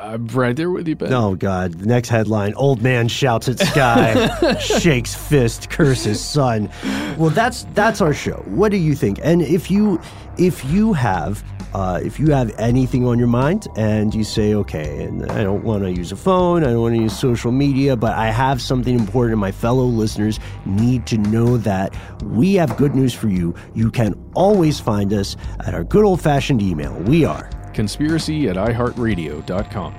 [0.01, 1.13] I'm right there with you, Ben.
[1.13, 1.75] Oh God!
[1.75, 6.71] The next headline: Old man shouts at sky, shakes fist, curses son.
[7.19, 8.43] Well, that's that's our show.
[8.47, 9.19] What do you think?
[9.23, 10.01] And if you
[10.39, 11.43] if you have
[11.75, 15.63] uh, if you have anything on your mind and you say, okay, and I don't
[15.63, 18.63] want to use a phone, I don't want to use social media, but I have
[18.63, 23.29] something important, and my fellow listeners need to know that we have good news for
[23.29, 23.55] you.
[23.75, 26.95] You can always find us at our good old fashioned email.
[27.01, 29.95] We are conspiracy at iHeartRadio.com.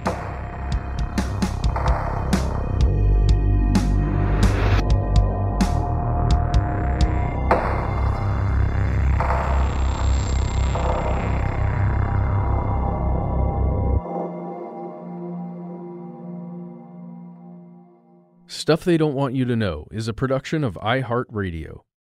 [18.47, 21.86] Stuff They Don't Want You to Know is a production of iHeartRadio.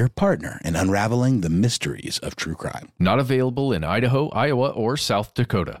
[0.00, 2.90] your partner in unraveling the mysteries of true crime.
[2.98, 5.80] Not available in Idaho, Iowa, or South Dakota.